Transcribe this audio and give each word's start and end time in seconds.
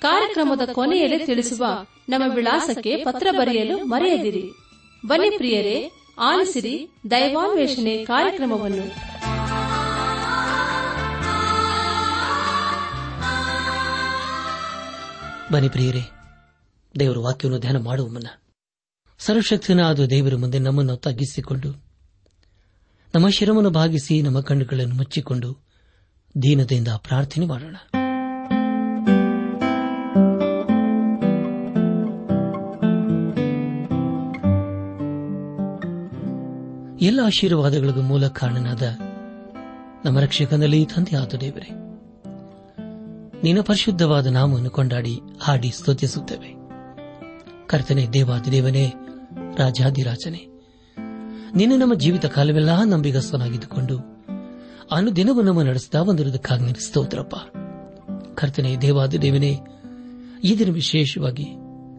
ಕಾರ್ಯಕ್ರಮದ 0.00 0.68
ಕೊನೆಯಲ್ಲಿ 0.72 1.26
ತಿಳಿಸುವ 1.26 1.66
ನಮ್ಮ 2.08 2.32
ವಿಳಾಸಕ್ಕೆ 2.34 2.96
ಪತ್ರ 2.96 3.26
ಬರೆಯಲು 3.30 3.84
ಮರೆಯದಿರಿ. 3.84 4.50
ಬನ್ನಿ 5.06 5.36
ಪ್ರಿಯರೇ, 5.36 5.90
ಆಲಿಸಿರಿ 6.18 6.88
ದೈವಾನ್ವೇಷಣೆ 7.10 8.04
ಕಾರ್ಯಕ್ರಮವನ್ನು. 8.04 8.86
ಬನ್ನಿ 15.52 15.68
ಪ್ರಿಯರೇ, 15.68 16.02
ದೇವರ 16.98 17.18
ವಾಕ್ಯವನ್ನು 17.18 17.60
ಧ್ಯಾನ 17.60 17.76
ಮಾಡುವ 17.76 18.08
ಮುನ್ನ 18.08 18.26
ಸರ್ವಶಕ್ತನಾದ 19.18 20.00
ದೇವರ 20.00 20.34
ಮುಂದೆ 20.34 20.58
ನಮ್ಮನ್ನು 20.58 20.96
ತಗ್ಗಿಸಿಕೊಂಡು, 20.96 21.70
ನಮ್ಮ 23.14 23.28
ಶಿರವನ್ನು 23.28 23.70
ಭಾಗಿಸಿ 23.70 24.22
ನಮ್ಮ 24.22 24.40
ಕಣ್ಣುಗಳನ್ನು 24.40 24.94
ಮುಚ್ಚಿಕೊಂಡು 24.94 25.70
ದೀನತೆಯಿಂದ 26.42 26.88
ಪ್ರಾರ್ಥನೆ 26.88 27.46
ಮಾಡೋಣ. 27.46 27.76
ಎಲ್ಲ 37.00 37.20
ಆಶೀರ್ವಾದಗಳಿಗೂ 37.24 38.00
ಮೂಲ 38.00 38.26
ಕಾರಣನಾದ 38.26 38.82
ನಮ್ಮ 40.04 40.20
ರಕ್ಷಕನಲ್ಲಿ 40.20 40.86
ತಂದೆಯಾದ 40.86 41.32
ದೇವರೇ 41.40 41.68
ನಿನ್ನ 43.42 43.60
ಪರಿಶುದ್ಧವಾದ 43.60 44.26
ನಾಮವನ್ನು 44.26 44.70
ಕೊಂಡಾಡಿ 44.70 45.20
ಹಾಡಿ 45.40 45.70
ಸ್ತುತಿಸುತ್ತೇವೆ. 45.70 46.54
ಕರ್ತನೆ 47.66 48.06
ದೇವಾದಿದೇವನೇ 48.12 48.92
ರಾಜಾದಿರಾಜನೇ 49.58 50.46
ನಿನ್ನ 51.54 51.72
ನಮ್ಮ 51.76 51.94
ಜೀವಿತ 51.94 52.26
ಕಾಲವೆಲ್ಲ 52.26 52.84
ನಂಬಿಗಸ್ತನಾಗಿದ್ದುಕೊಂಡು 52.84 53.98
ಅನುದಿನವೂ 54.92 55.42
ನಮ್ಮ 55.42 55.62
ನಡೆಸುತ್ತಾ 55.62 56.02
ಬಂದಿರುವುದಕ್ಕಾಗಿ 56.02 56.86
ಸ್ತೋತ್ರಪ್ಪ. 56.86 57.36
ಕರ್ತನೆ 58.38 58.76
ದೇವಾದಿದೇವನೇ, 58.76 59.58
ಈ 60.44 60.58
ದಿನ 60.58 60.72
ವಿಶೇಷವಾಗಿ 60.72 61.46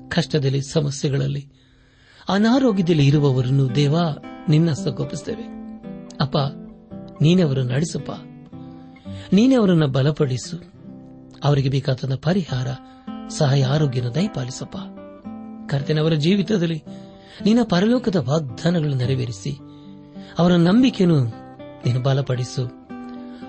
ಕಷ್ಟದಲ್ಲಿ, 0.09 0.61
ಸಮಸ್ಯೆಗಳಲ್ಲಿ, 0.71 1.49
ಅನಾರೋಗ್ಯದಲ್ಲಿ 2.29 3.07
ಇರುವವರನ್ನು 3.07 3.75
ದೇವ 3.75 3.95
ನಿನ್ನ 4.49 4.71
ಸಗೋಪಿಸುತ್ತೇವೆ 4.71 5.43
ಅಪ್ಪ, 6.21 6.37
ನೀನೇ 7.21 7.41
ಅವರನ್ನು 7.41 7.73
ನಡೆಸಪ್ಪ. 7.73 8.11
ನೀನೇ 9.33 9.55
ಅವರನ್ನು 9.55 9.87
ಬಲಪಡಿಸು. 9.87 10.71
ಅವರಿಗೆ 11.43 11.69
ಬೇಕಾದ 11.69 12.15
ಪರಿಹಾರ, 12.15 12.67
ಸಹಾಯ, 13.29 13.63
ಆರೋಗ್ಯನ 13.63 14.07
ದಯಪಾಲಿಸಪ್ಪ 14.07 14.77
ಕರ್ತನವರ 15.69 16.13
ಜೀವಿತದಲ್ಲಿ 16.13 16.83
ನಿನ್ನ 17.45 17.59
ಪರಲೋಕದ 17.63 18.15
ವಾಗ್ದಾನಗಳನ್ನು 18.15 18.97
ನೆರವೇರಿಸಿ, 18.97 19.59
ಅವರ 20.39 20.55
ನಂಬಿಕೆಯನ್ನು 20.55 21.25
ನೀನು 21.85 22.01
ಬಲಪಡಿಸು. 22.01 22.65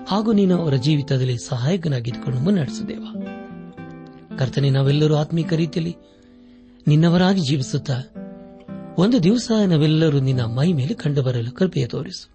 ಹಾಗೂ 0.07 0.33
ನೀನು 0.33 0.61
ಅವರ 0.61 0.73
ಜೀವಿತದಲ್ಲಿ 0.73 1.37
ಸಹಾಯಕನಾಗಿದ್ದುಕೊಂಡು 1.37 2.39
ಮುನ್ನಡೆಸಿದೇವ 2.39 3.05
ಕರ್ತನೆ, 4.37 4.69
ನಾವೆಲ್ಲರೂ 4.69 5.15
ಆತ್ಮೀಕ 5.15 5.53
ರೀತಿಯಲ್ಲಿ 5.53 5.95
ನಿನ್ನವರಾಗಿ 6.87 7.41
ಜೀವಿಸುತ್ತಾ 7.41 7.93
ಒಂದು 8.97 9.23
ದಿವಸ 9.23 9.51
ನಾವೆಲ್ಲರೂ 9.67 10.19
ನಿನ್ನ 10.19 10.41
ಮೈ 10.41 10.73
ಮೇಲೆ 10.73 10.93
ಕಂಡುಬರಲು 10.93 11.51
ಕೃಪೆಯ 11.51 11.87
ತೋರಿಸು. 11.87 12.27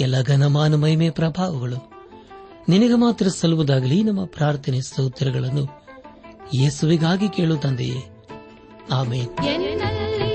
ಎಲ್ಲ 0.00 0.22
ಘನಮಾನ 0.22 0.74
ಮಹಿಮೆ 0.74 1.10
ಪ್ರಭಾವಗಳು. 1.10 1.92
ನಿನಗೆ 2.68 2.94
ಮಾತ್ರ 2.94 3.28
ಸಲ್ಲುವುದಾಗಲಿ, 3.28 4.02
ನಮ್ಮ 4.02 4.24
ಪ್ರಾರ್ಥನೆ 4.24 4.80
ಸ್ತೋತ್ರಗಳನ್ನು 4.80 5.68
ಯೇಸುವಿಗಾಗಿ 6.54 7.28
ಕೇಳು 7.28 7.56
ತಂದೆಯೇ. 7.56 8.02
ಆಮೇನ್. 8.90 10.31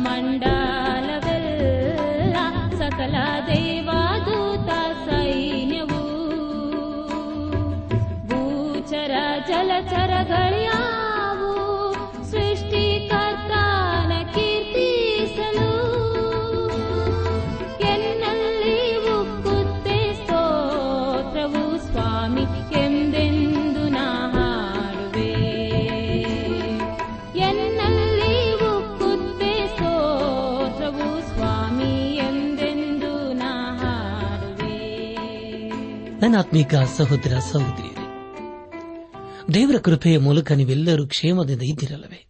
Amanda. 0.00 0.89
ನನಾತ್ಮಿಕ 36.30 36.74
ಸಹೋದರ, 36.96 37.38
ಸಹೋದರಿಯರೇ, 37.38 38.08
ದೇವರ 39.54 39.78
ಕೃಪೆಯ 39.78 40.18
ಮೂಲಕ 40.18 40.52
ನೀವೆಲ್ಲರೂ 40.52 41.06
ಕ್ಷೇಮದಿಂದ 41.06 41.62
ಇದ್ದಿರಲ್ಲವೇ? 41.62 42.26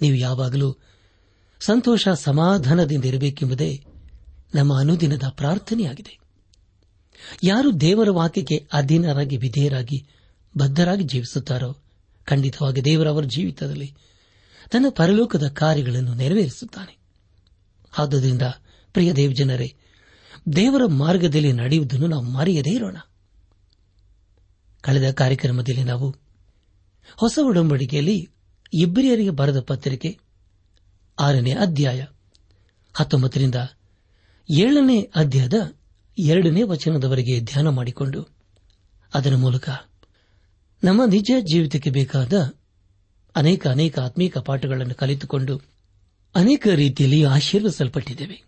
ನೀವು 0.00 0.16
ಯಾವಾಗಲೂ 0.16 0.76
ಸಂತೋಷ, 1.60 2.08
ಸಮಾಧಾನದಿಂದ 2.08 3.04
ಇರಬೇಕೆಂಬುದೇ 3.04 3.84
ನಮ್ಮ 4.54 4.80
ಅನುದಿನದ 4.80 5.22
ಪ್ರಾರ್ಥನೆಯಾಗಿದೆ. 5.30 6.18
ಯಾರು 7.42 7.80
ದೇವರ 7.80 8.10
ವಾಕ್ಯಕ್ಕೆ 8.10 8.68
ಅಧೀನರಾಗಿ, 8.72 9.36
ವಿಧೇಯರಾಗಿ, 9.36 10.06
ಬದ್ಧರಾಗಿ 10.58 11.04
ಜೀವಿಸುತ್ತಾರೋ, 11.04 11.76
ಖಂಡಿತವಾಗಿ 12.24 12.84
ದೇವರವರ 12.84 13.24
ಜೀವಿತದಲ್ಲಿ 13.24 13.94
ತನ್ನ 14.70 14.86
ಪರಲೋಕದ 14.88 15.48
ಕಾರ್ಯಗಳನ್ನು 15.48 16.14
ನೆರವೇರಿಸುತ್ತಾನೆ. 16.14 16.98
ಆದ್ದರಿಂದ, 17.98 18.42
ಪ್ರಿಯ 18.92 19.12
ದೇವಜನರೇ 19.12 19.74
ದೇವರ 20.56 20.82
ಮಾರ್ಗದಲ್ಲಿ 20.86 21.52
ನಡೆಯುವುದನ್ನು 21.52 22.06
ನಾವು 22.06 22.22
ಮರೆಯದೇ 22.22 22.70
ಇರೋಣ. 22.70 22.96
ಕಳೆದ 24.80 25.12
ಕಾರ್ಯಕ್ರಮದಲ್ಲಿ 25.12 25.84
ನಾವು 25.84 26.14
ಹೊಸ 27.16 27.38
ಒಡಂಬಡಿಕೆಯಲ್ಲಿ 27.46 28.28
ಇಬ್ಬರಿಯರಿಗೆ 28.82 29.30
ಬರೆದ 29.30 29.60
ಪತ್ರಿಕೆ 29.60 30.18
ಆರನೇ 31.18 31.52
ಅಧ್ಯಾಯ 31.52 32.04
ಹತ್ತೊಂಬತ್ತರಿಂದ 32.94 33.54
ಏಳನೇ 34.58 35.10
ಅಧ್ಯಾಯದ 35.14 35.74
ಎರಡನೇ 36.18 36.62
ವಚನದವರೆಗೆ 36.62 37.40
ಧ್ಯಾನ 37.40 37.68
ಮಾಡಿಕೊಂಡು 37.68 38.28
ಅದರ 39.14 39.36
ಮೂಲಕ 39.36 39.68
ನಮ್ಮ 40.84 41.04
ನಿಜ 41.04 41.30
ಜೀವಿತಕ್ಕೆ 41.40 41.90
ಬೇಕಾದ 41.90 42.52
ಅನೇಕ 43.36 43.66
ಅನೇಕ 43.66 43.98
ಆತ್ಮೀಕ 43.98 44.38
ಪಾಠಗಳನ್ನು 44.38 44.94
ಕಲಿತುಕೊಂಡು 44.94 45.60
ಅನೇಕ 46.34 46.68
ರೀತಿಯಲ್ಲಿ 46.68 47.24
ಆಶೀರ್ವದಿಸಲ್ಪಟ್ಟಿದ್ದೇವೆ. 47.24 48.47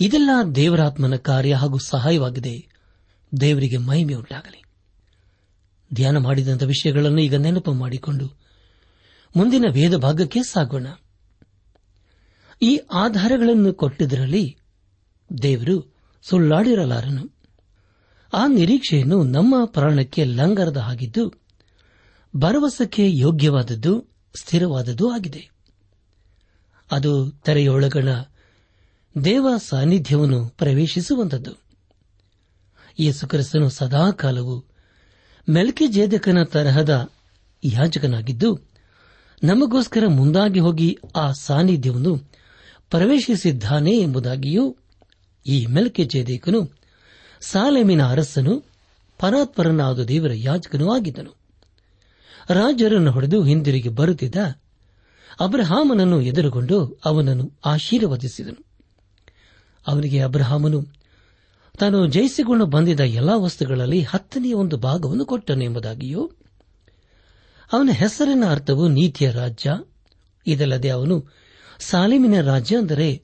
ಇದೆಲ್ಲ 0.00 0.30
ದೇವರಾತ್ಮನ 0.54 1.16
ಕಾರ್ಯ 1.16 1.54
ಹಾಗೂ 1.54 1.78
ಸಹಾಯವಾಗಿದೆ. 1.78 2.68
ದೇವರಿಗೆ 3.40 3.76
ಮಹಿಮೆ 3.76 4.14
ಉಂಟಾಗಲಿ. 4.14 4.62
ಧ್ಯಾನ 5.94 6.16
ಮಾಡಿದಂಥ 6.16 6.62
ವಿಷಯಗಳನ್ನು 6.62 7.20
ಈಗ 7.20 7.34
ನೆನಪು 7.34 7.72
ಮಾಡಿಕೊಂಡು 7.72 8.26
ಮುಂದಿನ 9.36 9.64
ವೇದ 9.72 9.96
ಭಾಗಕ್ಕೆ 9.96 10.42
ಸಾಗೋಣ. 10.42 10.86
ಈ 12.62 12.80
ಆಧಾರಗಳನ್ನು 12.92 13.74
ಕೊಟ್ಟಿದ್ದರಲ್ಲಿ 13.74 14.56
ದೇವರು 15.42 15.94
ಸುಳ್ಳಾಡಿರಲಾರನು. 16.22 17.36
ಆ 18.32 18.46
ನಿರೀಕ್ಷೆಯನ್ನು 18.46 19.24
ನಮ್ಮ 19.24 19.64
ಪ್ರಾಣಕ್ಕೆ 19.64 20.24
ಲಂಗರದ 20.24 20.76
ಹಾಗಿದ್ದು 20.76 21.34
ಭರವಸಕ್ಕೆ 22.36 23.16
ಯೋಗ್ಯವಾದದ್ದು, 23.16 24.06
ಸ್ಥಿರವಾದದ್ದು 24.40 25.10
ಆಗಿದೆ. 25.10 25.50
ಅದು 26.90 27.30
ತೆರೆಯೊಳಗಣ 27.30 28.08
ದೇವ 29.24 29.48
ಸಾನ್ನಿಧ್ಯವನ್ನು 29.56 30.48
ಪ್ರವೇಶಿಸುವಂಥದ್ದು. 30.48 31.50
ಯೇಸುಕ್ರಿಸ್ತನು 33.00 33.68
ಸದಾಕಾಲವು 33.68 34.64
ಮೆಲ್ಕೆಜೇದಕನ 35.48 36.42
ತರಹದ 36.42 37.08
ಯಾಜಕನಾಗಿದ್ದು, 37.64 38.60
ನಮಗೋಸ್ಕರ 39.44 40.06
ಮುಂದಾಗಿ 40.06 40.60
ಹೋಗಿ 40.60 40.98
ಆ 41.16 41.32
ಸಾನ್ನಿಧ್ಯವನ್ನು 41.32 42.16
ಪ್ರವೇಶಿಸಿದ್ದಾನೆ 42.90 43.98
ಎಂಬುದಾಗಿಯೂ 43.98 44.76
ಈ 45.46 45.66
ಮೆಲ್ಕೆಜೇದೇಕನು 45.66 46.72
ಸಾಲೆಮಿನ 47.40 48.06
ಅರಸನು 48.06 48.64
ಪರಾತ್ಪರನಾದ 49.18 50.04
ದೇವರ 50.04 50.30
ಯಾಜಕನೂ 50.34 50.94
ಆಗಿದ್ದನು. 50.94 51.36
ರಾಜರನ್ನು 52.50 53.10
ಹೊಡೆದು 53.10 53.42
ಹಿಂದಿರುಗಿ 53.42 53.88
ಬರುತ್ತಿದ್ದ 53.88 54.36
ಅಬ್ರಹಾಮನನ್ನು 55.40 56.20
ಎದುರುಗೊಂಡು 56.20 57.00
ಅವನನ್ನು 57.04 57.52
ಆಶೀರ್ವದಿಸಿದನು. 57.66 58.67
ಅವನಿಗೆ 59.88 60.20
ಅಬ್ರಹಾಮನು, 60.20 60.86
ತಾನು 61.78 62.06
ಜಯಿಸಿಕೊಂಡು 62.06 62.66
ಬಂದಿದ್ದ 62.66 63.00
ಎಲ್ಲಾ 63.00 63.36
ವಸ್ತುಗಳಲ್ಲಿ 63.36 64.02
ಹತ್ತನೆಯ 64.02 64.54
ಒಂದು 64.54 64.76
ಭಾಗವನ್ನು 64.76 65.24
ಕೊಟ್ಟನು 65.24 65.64
ಎಂಬುದಾಗಿಯೂ, 65.64 66.30
ಅವನ 67.72 67.90
ಹೆಸರಿನ 67.92 68.44
ಅರ್ಥವು 68.50 68.88
ನೀತಿಯ 68.88 69.30
ರಾಜ್ಯ. 69.30 69.72
ಇದಲ್ಲದೆ 70.46 70.88
ಅವನು 70.88 71.26
ಸಾಲಿಮಿನ 71.78 72.40
ರಾಜ್ಯ 72.40 72.76
ಅಂದರೆ 72.76 73.22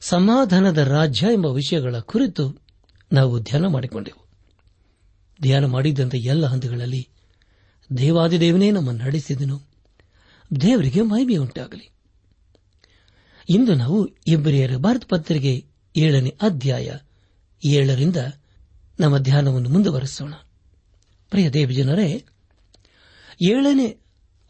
ಸಮಾಧಾನದ 0.00 0.78
ರಾಜ್ಯ 0.78 1.26
ಎಂಬ 1.32 1.46
ವಿಷಯಗಳ 1.46 1.98
ಕುರಿತು 1.98 2.62
ನಾವು 3.12 3.40
ಧ್ಯಾನ 3.40 3.66
ಮಾಡಿಕೊಂಡೆವು. 3.66 4.26
ಧ್ಯಾನ 5.42 5.64
ಮಾಡಿದ್ದಂತೆ 5.64 6.18
ಎಲ್ಲ 6.18 6.46
ಹಂತಗಳಲ್ಲಿ 6.46 7.08
ದೇವಾದಿದೇವನೇ 7.98 8.70
ನಮ್ಮನ್ನು 8.70 9.04
ನಡೆಸಿದನು. 9.04 9.62
ದೇವರಿಗೆ 10.60 11.02
ಮಹಿಮೆಯುಂಟಾಗಲಿ. 11.02 11.90
ಇಂದು 13.50 13.74
ನಾವು 13.74 14.08
ಇಬ್ಬರಿಯರ 14.26 14.76
ಭಾರತ 14.76 15.02
ಪತ್ರಿಕೆ 15.08 15.67
ಏಳನೇ 15.96 16.36
ಅಧ್ಯಾಯ 16.42 16.94
ಏಳರಿಂದ 17.64 18.16
ನಮ್ಮ 19.00 19.18
ಧ್ಯಾನವನ್ನು 19.18 19.68
ಮುಂದುವರೆಸೋಣ. 19.68 20.34
ಪ್ರಿಯ 21.30 21.50
ದೇವಜನರೇ, 21.50 22.24
ಏಳನೇ 23.42 23.96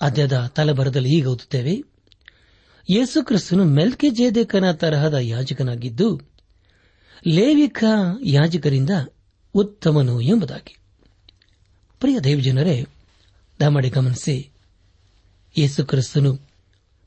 ಅಧ್ಯಾಯದ 0.01 0.47
ತಲೆಬರದಲ್ಲಿ 0.47 1.09
ಈಗ 1.09 1.27
ಓದುತ್ತೇವೆ. 1.27 1.85
ಯೇಸುಕ್ರಿಸ್ತನು 2.91 3.65
ಮೆಲ್ಕೆ 3.65 4.11
ಜೇದೇಕನ 4.11 4.73
ತರಹದ 4.73 5.15
ಯಾಜಕನಾಗಿದ್ದು, 5.15 6.21
ಲೇವಿಕ 7.27 7.85
ಯಾಜಕರಿಂದ 8.25 8.91
ಉತ್ತಮನು 9.55 10.21
ಎಂಬುದಾಗಿ. 10.21 10.77
ಪ್ರಿಯ 12.01 12.19
ದೇವಜನರೇ 12.19 12.87
ದಮಡಿ 13.61 13.91
ಗಮನಿಸಿ 13.91 14.51
ಯೇಸುಕ್ರಿಸ್ತನು 15.59 16.49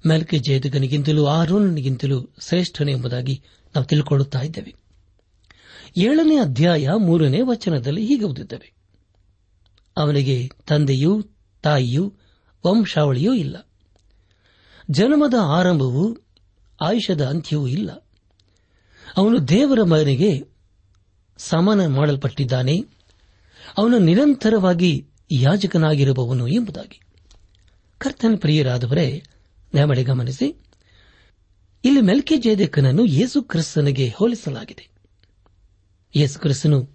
ಮೆಲ್ಕೆ 0.07 0.39
ಜೇದಕನಿಗಿಂತಲೂ 0.39 1.25
ಆರೋನನಿಗಿಂತಲೂ 1.25 2.29
ಶ್ರೇಷ್ಠನು 2.47 2.91
ಎಂಬುದಾಗಿ 2.91 3.43
ನಾವು 3.75 3.85
ತಿಳ್ಕೊಳ್ಳುತ್ತಾ 3.85 4.39
ಇದ್ದೇವೆ. 4.39 4.75
ಏಳನೇ 5.97 6.37
ಅಧ್ಯಾಯ 6.37 6.87
ಮೂರನೇ 6.97 7.41
ವಚನದಲ್ಲಿ 7.41 8.05
ಹೀಗೆ 8.05 8.23
ಓದಿದ್ದೇವೆ. 8.23 8.73
ಅವನಿಗೆ 9.97 10.49
ತಂದೆಯೂ 10.67 11.21
ತಾಯಿಯೂ 11.63 12.13
ವಂಶಾವಳಿಯೂ 12.67 13.33
ಇಲ್ಲ. 13.33 13.67
ಜನ್ಮದ 14.91 15.33
ಆರಂಭವೂ 15.43 16.17
ಆಯುಷದ 16.81 17.25
ಅಂತ್ಯವೂ 17.25 17.67
ಇಲ್ಲ. 17.67 17.91
ಅವನು 19.17 19.47
ದೇವರ 19.47 19.83
ಮನೆಗೆ 19.83 20.43
ಸಮಾನ 21.37 21.85
ಮಾಡಲ್ಪಟ್ಟಿದ್ದಾನೆ. 21.85 22.79
ಅವನು 23.77 23.97
ನಿರಂತರವಾಗಿ 23.97 25.07
ಯಾಜಕನಾಗಿರುವವನು 25.31 26.47
ಎಂಬುದಾಗಿ. 26.47 26.99
ಕರ್ತನ 27.97 28.33
ಪ್ರಿಯರಾದವರೇ 28.35 29.23
ನಮಗೆ 29.75 30.03
ಗಮನಿಸಿ. 30.03 30.57
ಇಲ್ಲಿ 31.85 32.01
ಮೆಲ್ಕೆ 32.01 32.37
ಜೇದೇಕನನ್ನು 32.37 33.05
ಯೇಸು 33.05 33.41
ಕ್ರಿಸ್ತನಿಗೆ 33.41 34.09
ಹೋಲಿಸಲಾಗಿದೆ. 34.09 34.89
ಯೇಸು 36.15 36.39
ಕ್ರಿಸ್ತನು 36.39 36.89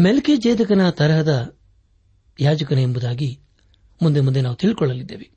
ಮೆಲ್ಕೆ 0.00 0.36
ಜೇದಕನ 0.36 0.90
ತರಹದ 0.90 1.56
ಯಾಜಕನ 2.40 2.78
ಎಂಬುದಾಗಿ 2.78 3.40
ಮುಂದೆ 4.02 4.20
ಮುಂದೆ 4.20 4.40
ನಾವು 4.40 4.56
ತಿಳ್ಕೊಳ್ಳಲಿದ್ದೇವೆ. 4.56 5.30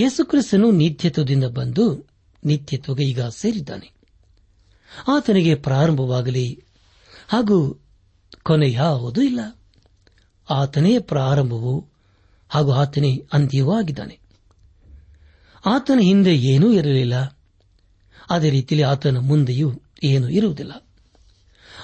ಯೇಸುಕ್ರಿಸ್ತನು 0.00 0.70
ನಿತ್ಯತ್ವದಿಂದ 0.70 1.44
ಬಂದು 1.44 2.06
ನಿತ್ಯತ್ವಗೆ 2.44 3.04
ಈಗ 3.04 3.22
ಸೇರಿದ್ದಾನೆ. 3.22 3.92
ಆತನಿಗೆ 5.08 5.54
ಪ್ರಾರಂಭವಾಗಲಿ 5.54 6.64
ಹಾಗೂ 7.28 7.80
ಕೊನೆ 8.42 8.70
ಯಾವುದೂ 8.70 9.22
ಇಲ್ಲ. 9.22 9.60
ಆತನೇ 10.50 10.98
ಪ್ರಾರಂಭವೂ 10.98 11.88
ಹಾಗೂ 12.48 12.72
ಆತನೇ 12.72 13.26
ಅಂತ್ಯವೂ 13.32 13.72
ಆಗಿದ್ದಾನೆ. 13.72 14.23
ಆತನ 15.66 15.98
ಹಿಂದೆ 15.98 16.36
ಏನೂ 16.36 16.72
ಇರಲಿಲ್ಲ. 16.72 17.38
ಅದೇ 18.30 18.50
ರೀತಿಯಲ್ಲಿ 18.50 18.86
ಆತನ 18.86 19.16
ಮುಂದೆಯೂ 19.16 19.80
ಏನೂ 20.04 20.28
ಇರುವುದಿಲ್ಲ. 20.28 20.72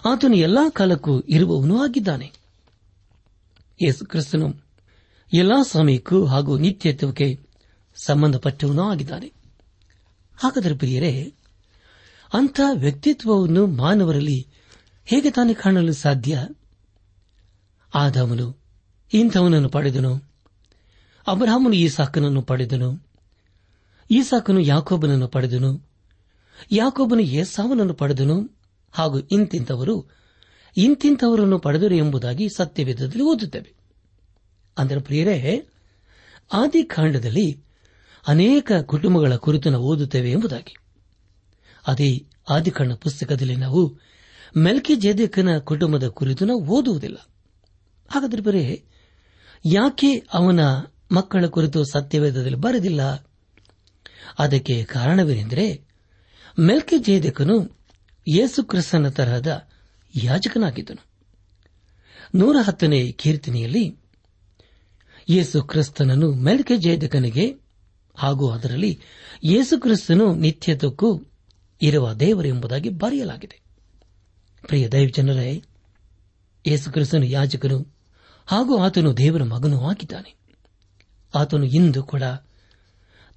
ಆತನು 0.05 0.37
ಎಲ್ಲಾ 0.37 0.69
ಕಾಲಕ್ಕೂ 0.69 1.21
ಇರುವವನು 1.21 1.83
ಆಗಿದ್ದಾನೆ. 1.83 2.33
ಯೇಸು 3.83 4.07
ಕ್ರಿಸ್ತನು 4.07 4.55
ಎಲ್ಲಾ 5.33 5.63
ಸಮಯಕ್ಕೂ 5.63 6.27
ಹಾಗೂ 6.27 6.59
ನಿತ್ಯತ್ವಕ್ಕೆ 6.59 7.41
ಸಂಬಂಧಪಟ್ಟವನೂ 7.95 8.83
ಆಗಿದ್ದಾನೆ. 8.83 9.27
ಹಾಗಾದರೆ 10.37 10.77
ಪ್ರಿಯರೇ, 10.77 11.33
ಅಂಥ 12.33 12.61
ವ್ಯಕ್ತಿತ್ವವನ್ನು 12.73 13.67
ಮಾನವರಲ್ಲಿ 13.67 14.47
ಹೇಗೆ 15.05 15.31
ತಾನೇ 15.31 15.55
ಕಾಣಲು 15.55 15.93
ಸಾಧ್ಯ? 15.93 16.49
ಆದವನು 17.95 18.57
ಇಂಥವನನ್ನು 19.13 19.69
ಪಡೆದನು, 19.69 20.25
ಅಬ್ರಹಾಮನು 21.27 21.73
ಈ 21.73 21.89
ಸಾಕನನ್ನು 21.89 22.43
ಪಡೆದನು 22.43 23.10
ಈ 24.11 24.23
ಸಾಕನು 24.23 24.61
ಯಾಕೋಬನನ್ನು 24.61 25.29
ಪಡೆದನು. 25.29 25.89
ಯಾಕೋಬನು 26.73 27.21
ಏಸಾವನನ್ನು 27.21 27.95
ಪಡೆದನು. 27.95 28.61
ಹಾಗೂ 28.93 29.19
ಇಂತಿಂತವರು 29.19 30.11
ಇಂತಿಂತವರನ್ನು 30.77 31.59
ಪಡೆದರು 31.59 31.95
ಎಂಬುದಾಗಿ 31.95 32.49
ಸತ್ಯವೇದದಲ್ಲಿ 32.49 33.23
ಓದುತ್ತೇವೆ. 33.23 33.75
ಅಂದರೆ 34.79 35.01
ಪ್ರಿಯರೇ, 35.01 35.67
ಆದಿಕಾಂಡದಲ್ಲಿ 36.53 37.65
ಅನೇಕ 38.27 38.73
ಕುಟುಂಬಗಳ 38.83 39.35
ಕುರಿತು 39.35 39.71
ನಾವು 39.71 39.85
ಓದುತ್ತೇವೆ 39.85 40.31
ಎಂಬುದಾಗಿ. 40.31 40.77
ಅದೇ 41.87 42.27
ಆದಿಕಾಂಡ 42.51 42.93
ಪುಸ್ತಕದಲ್ಲಿ 42.93 43.57
ನಾವು 43.57 43.99
ಮೆಲ್ಕಿ 44.57 44.97
ಜೇದೇಕನ 44.97 45.59
ಕುಟುಂಬದ 45.59 46.07
ಕುರಿತು 46.07 46.45
ನಾವು 46.45 46.65
ಓದುವುದಿಲ್ಲ. 46.67 47.17
ಹಾಗಾದರೆ 48.09 48.43
ಬರೇ 48.43 48.85
ಯಾಕೆ 49.65 50.27
ಅವನ 50.35 50.61
ಮಕ್ಕಳ 51.13 51.47
ಕುರಿತು 51.47 51.85
ಸತ್ಯವೇದದಲ್ಲಿ 51.85 52.57
ಬರೆದಿಲ್ಲ? 52.57 53.30
ಅದಕ್ಕೆ 54.39 54.85
ಕಾರಣವೇನೆಂದರೆ 54.85 55.85
ಮೆಲ್ಕೆ 56.59 56.99
ಜೇದಕನು 56.99 57.81
ಯೇಸುಕ್ರಿಸ್ತನ 58.29 59.09
ತರಹದ 59.09 59.69
ಯಾಜಕನಾಗಿದ್ದನು. 60.15 61.05
ನೂರ 62.35 62.57
ಹತ್ತನೇ 62.65 63.13
ಕೀರ್ತನೆಯಲ್ಲಿ 63.13 63.97
ಯೇಸು 65.29 65.63
ಕ್ರಿಸ್ತನನ್ನು 65.63 66.33
ಮೆಲ್ಕೆ 66.33 66.77
ಜೇದಕನಿಗೆ 66.77 67.57
ಹಾಗೂ 68.17 68.51
ಅದರಲ್ಲಿ 68.51 69.01
ಯೇಸುಕ್ರಿಸ್ತನು 69.45 70.19
ಕ್ರಿಸ್ತನು 70.19 70.41
ನಿತ್ಯದಕ್ಕೂ 70.41 71.23
ಇರುವ 71.83 72.13
ದೇವರೆಂಬುದಾಗಿ 72.13 72.89
ಬರೆಯಲಾಗಿದೆ. 72.89 73.61
ಪ್ರಿಯ 74.67 74.89
ದೈವಜನರೇ 74.89 75.63
ಯೇಸುಕ್ರಿಸ್ತನು 76.67 77.25
ಯಾಜಕನು 77.25 77.97
ಹಾಗೂ 78.47 78.79
ಆತನು 78.79 79.17
ದೇವರ 79.17 79.43
ಮಗನೂ 79.43 79.81
ಆಗಿದ್ದಾನೆ. 79.81 80.35
ಆತನು 81.35 81.65
ಇಂದು 81.65 82.03
ಕೂಡ 82.03 82.23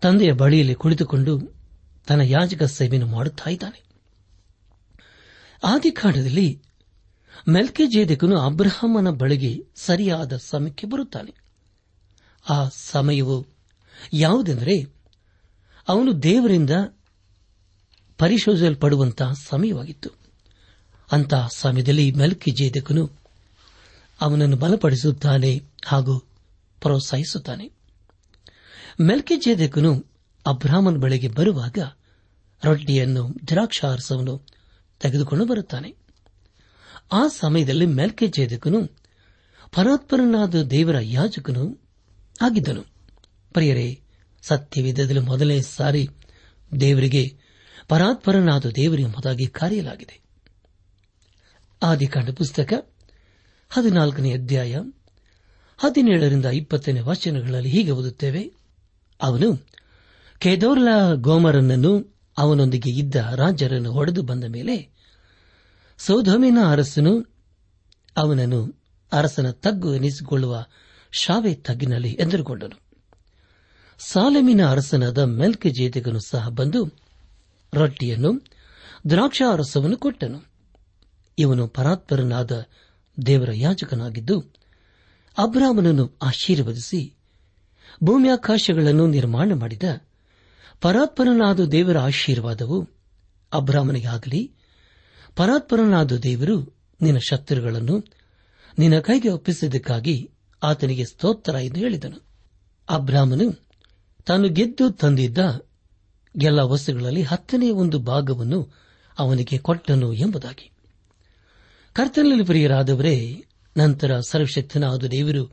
ತಂದೆಯ 0.04 0.34
ಬಳಿಯಲ್ಲಿ 0.34 0.76
ಕುಳಿತುಕೊಂಡು 0.76 1.54
ತನ್ನ 2.08 2.22
ಯಾಜಕ 2.22 2.64
ಸೇವೆಯನ್ನು 2.64 3.12
ಮಾಡುತ್ತಾ 3.12 3.50
ಇದ್ದಾನೆ. 3.50 3.84
ಆದಿಕಾಂಡದಲ್ಲಿ 5.64 6.62
ಮೆಲ್ಕೆ 7.48 7.88
ಜೇದಕನು 7.88 8.40
ಅಬ್ರಹಾಮನ 8.40 9.10
ಬಳಿಗೆ 9.10 9.64
ಸರಿಯಾದ 9.76 10.38
ಸಮಯಕ್ಕೆ 10.38 10.88
ಬರುತ್ತಾನೆ. 10.88 11.34
ಆ 12.50 12.70
ಸಮಯವು 12.70 13.46
ಯಾವುದೆಂದರೆ 14.14 14.94
ಅವನು 15.88 16.24
ದೇವರಿಂದ 16.24 16.70
ಪರಿಶೋಧಿಸಲ್ಪಡುವಂತಹ 18.18 19.34
ಸಮಯವಾಗಿತ್ತು. 19.34 20.10
ಅಂತಹ 21.12 21.50
ಸಮಯದಲ್ಲಿ 21.56 22.12
ಮೆಲ್ಕಿ 22.12 22.52
ಜೇದಕನು 22.52 23.12
ಅವನನ್ನು 24.22 24.58
ಬಲಪಡಿಸುತ್ತಾನೆ 24.58 25.62
ಹಾಗೂ 25.86 26.20
ಪ್ರೋತ್ಸಾಹಿಸುತ್ತಾನೆ. 26.82 27.83
ಮೆಲ್ಕಿ 29.02 29.36
ಜೇದಕನು 29.36 30.06
ಅಬ್ರಾಹ್ಮನ 30.48 30.98
ಬಳಿಗೆ 30.98 31.28
ಬರುವಾಗ 31.28 31.78
ರೊಟ್ಟಿಯನ್ನು 32.64 33.36
ದ್ರಾಕ್ಷಾರಸವನ್ನು 33.48 34.46
ತೆಗೆದುಕೊಂಡು 35.00 35.46
ಬರುತ್ತಾನೆ. 35.46 35.96
ಆ 37.12 37.28
ಸಮಯದಲ್ಲಿ 37.28 37.86
ಮೆಲ್ಕೆ 37.86 38.28
ಜೇದಕನು 38.28 38.88
ಪರಾತ್ಪರನಾದ 39.72 40.62
ದೇವರ 40.62 40.96
ಯಾಜಕನು 41.02 41.82
ಆಗಿದ್ದನು. 42.42 42.84
ಪ್ರಿಯರೇ 43.54 44.02
ಸತ್ಯವಿಧದಲ್ಲಿ 44.42 45.20
ಮೊದಲನೇ 45.20 45.62
ಸಾರಿ 45.62 46.10
ದೇವರಿಗೆ 46.80 47.38
ಪರಾತ್ಪರನಾದ 47.88 48.66
ದೇವರೆಂಬುದಾಗಿ 48.66 49.48
ಕರೆಯಲಾಗಿದೆ. 49.48 50.24
ಆದಿಕಾಂಡ 51.84 52.30
ಪುಸ್ತಕ 52.30 52.74
ಹದಿನಾಲ್ಕನೇ 53.70 54.34
ಅಧ್ಯಾಯ 54.34 54.76
ಹದಿನೇಳರಿಂದ 55.78 56.46
ಇಪ್ಪತ್ತನೇ 56.46 57.00
ವಚನಗಳಲ್ಲಿ 57.00 57.70
ಹೀಗೆ 57.70 57.92
ಓದುತ್ತೇವೆ. 57.92 58.63
ಅವನು 59.20 59.50
ಕೆದೋರ್ಲ 60.42 60.88
ಗೋಮರನನ್ನು 61.16 62.14
ಅವನೊಂದಿಗೆ 62.38 62.90
ಇದ್ದ 62.90 63.16
ರಾಜರನ್ನು 63.16 63.92
ಹೊಡೆದು 63.92 64.24
ಬಂದ 64.24 64.44
ಮೇಲೆ 64.44 64.76
ಸೌಧಮಿನ 66.00 66.58
ಅರಸನು 66.72 67.14
ಅವನನ್ನು 68.18 68.62
ಅರಸನ 69.12 69.52
ತಗ್ಗು 69.52 69.96
ಎನಿಸಿಕೊಳ್ಳುವ 69.96 70.64
ಶಾವೆ 71.12 71.54
ತಗ್ಗಿನಲ್ಲಿ 71.54 72.12
ಎದುರುಗೊಂಡನು 72.12 72.78
ಸಾಲೆಮಿನ 74.00 74.62
ಅರಸನಾದ 74.70 75.18
ಮೆಲ್ಕೆ 75.18 75.70
ಜೇತೆಗನು 75.70 76.20
ಸಹ 76.20 76.50
ಬಂದು 76.50 76.86
ರೊಟ್ಟಿಯನ್ನು, 77.74 78.32
ದ್ರಾಕ್ಷಾರಸವನ್ನು 79.10 79.98
ಕೊಟ್ಟನು. 79.98 80.40
ಇವನು 81.38 81.68
ಪರಾತ್ಪರನಾದ 81.68 82.64
ದೇವರ 83.26 83.52
ಯಾಜಕನಾಗಿದ್ದು 83.56 84.40
ಅಬ್ರಾಮನನ್ನು 85.38 86.18
ಆಶೀರ್ವದಿಸಿ 86.22 87.02
ಭೂಮ್ಯಾಕಾಶಗಳನ್ನು 88.04 89.08
ನಿರ್ಮಾಣ 89.08 89.52
ಮಾಡಿದ 89.54 89.84
ಪರಾತ್ಪರನಾದ 90.82 91.60
ದೇವರ 91.60 91.98
ಆಶೀರ್ವಾದವು 91.98 92.90
ಅಬ್ರಾಹ್ಮನಿಗಾಗಲಿ, 93.54 94.52
ಪರಾತ್ಪರನಾದ 95.36 96.12
ದೇವರು 96.12 96.76
ನಿನ್ನ 97.02 97.18
ಶತ್ರುಗಳನ್ನು 97.30 98.04
ನಿನ್ನ 98.80 99.00
ಕೈಗೆ 99.00 99.30
ಒಪ್ಪಿಸಿದ್ದಕ್ಕಾಗಿ 99.30 100.32
ಆತನಿಗೆ 100.64 101.06
ಸ್ತೋತ್ರ 101.06 101.56
ಎಂದು 101.56 101.80
ಹೇಳಿದನು. 101.80 102.22
ಅಬ್ರಾಹ್ಮನು 102.90 103.68
ತಾನು 104.26 104.50
ಗೆದ್ದು 104.50 104.92
ತಂದಿದ್ದ 104.92 105.38
ಎಲ್ಲ 106.42 106.60
ವಸ್ತುಗಳಲ್ಲಿ 106.60 107.22
ಹತ್ತನೇ 107.22 107.70
ಒಂದು 107.70 108.00
ಭಾಗವನ್ನು 108.00 108.74
ಅವನಿಗೆ 109.20 109.58
ಕೊಟ್ಟನು 109.58 110.14
ಎಂಬುದಾಗಿ. 110.14 110.72
ಕರ್ತನಲ್ಲಿ 111.94 112.44
ಪ್ರಿಯರಾದವರೇ, 112.44 113.46
ನಂತರ 113.78 114.20
ಸರ್ವಶಕ್ತನಾದ 114.20 115.04
ದೇವರು 115.04 115.46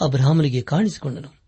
ಅಬ್ರಾಹ್ಮನಿಗೆ 0.00 0.62
ಕಾಣಿಸಿಕೊಂಡನು. 0.62 1.39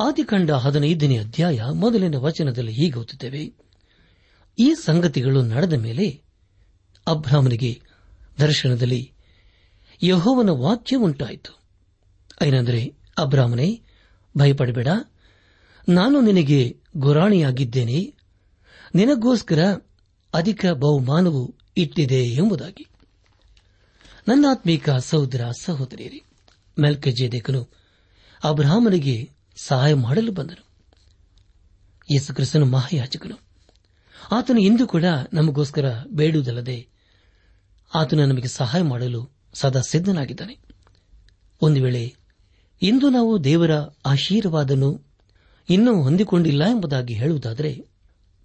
ಆದಿಕಂಡ 0.00 0.50
ಹದಿನೈದನೇ 0.50 1.18
ಅಧ್ಯಾಯ 1.18 1.60
ಮೊದಲಿನ 1.74 2.16
ವಚನದಲ್ಲಿ 2.16 2.72
ಹೀಗೆ 2.72 2.98
ಓದುತ್ತೇವೆ. 2.98 3.52
ಈ 4.58 4.74
ಸಂಗತಿಗಳು 4.74 5.42
ನಡೆದ 5.42 5.72
ಮೇಲೆ 5.72 6.22
ಅಬ್ರಾಹ್ಮನಿಗೆ 7.06 7.80
ದರ್ಶನದಲ್ಲಿ 8.38 9.12
ಯಹೋವನ 10.02 10.50
ವಾಕ್ಯ 10.50 10.96
ಉಂಟಾಯಿತು 10.96 11.60
ಏನೆಂದರೆ, 12.46 12.94
ಅಬ್ರಾಹ್ಮನೇ, 13.18 13.82
ಭಯಪಡಬೇಡ. 14.38 14.88
ನಾನು 15.88 16.20
ನಿನಗೆ 16.20 16.80
ಗುರಾಣಿಯಾಗಿದ್ದೇನೆ. 16.96 18.14
ನಿನಗೋಸ್ಕರ 18.94 19.58
ಅಧಿಕ 20.34 20.66
ಬಹುಮಾನವು 20.66 21.54
ಇಟ್ಟಿದೆ 21.76 22.24
ಎಂಬುದಾಗಿ. 22.24 22.86
ನನ್ನಾತ್ಮೀಕ 24.28 24.90
ಸಹೋದರ 24.90 25.44
ಸಹೋದರಿಯರೇ, 25.60 26.22
ಮೆಲ್ಕಜೇದೇಕನು 26.78 27.68
ಅಬ್ರಾಹ್ಮನಿಗೆ 28.44 29.39
ಸಹಾಯ 29.66 29.94
ಮಾಡಲು 29.94 30.32
ಬಂದನು 30.32 30.64
ಯೇಸುಕ್ರಿಸ್ತನು 32.12 32.66
ಮಹಾಯಾಜಕನು 32.66 33.36
ಆತನು 34.30 34.60
ಇಂದು 34.60 34.86
ಕೂಡ 34.86 35.04
ನಮಗೋಸ್ಕರ 35.32 35.94
ಬೇಡುವುದಲ್ಲದೆ 36.06 36.88
ಆತನು 37.94 38.26
ನಮಗೆ 38.26 38.48
ಸಹಾಯ 38.48 38.82
ಮಾಡಲು 38.82 39.30
ಸದಾ 39.54 39.80
ಸಿದ್ದನಾಗಿದ್ದಾನೆ 39.80 40.58
ಒಂದು 41.62 41.82
ವೇಳೆ 41.82 42.14
ಇಂದು 42.82 43.10
ನಾವು 43.10 43.44
ದೇವರ 43.44 43.70
ಆಶೀರ್ವಾದನು 44.06 45.02
ಇನ್ನೂ 45.70 46.02
ಹೊಂದಿಕೊಂಡಿಲ್ಲ 46.02 46.64
ಎಂಬುದಾಗಿ 46.64 47.14
ಹೇಳುವುದಾದರೆ, 47.14 47.84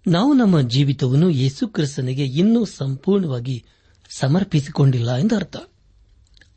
ನಾವು 0.06 0.32
ನಮ್ಮ 0.34 0.60
ಜೀವಿತವನ್ನು 0.60 1.30
ಯೇಸುಕ್ರಿಸ್ತನಿಗೆ 1.30 2.26
ಇನ್ನೂ 2.26 2.64
ಸಂಪೂರ್ಣವಾಗಿ 2.64 3.64
ಸಮರ್ಪಿಸಿಕೊಂಡಿಲ್ಲ 4.10 5.16
ಎಂದರ್ಥ 5.16 5.56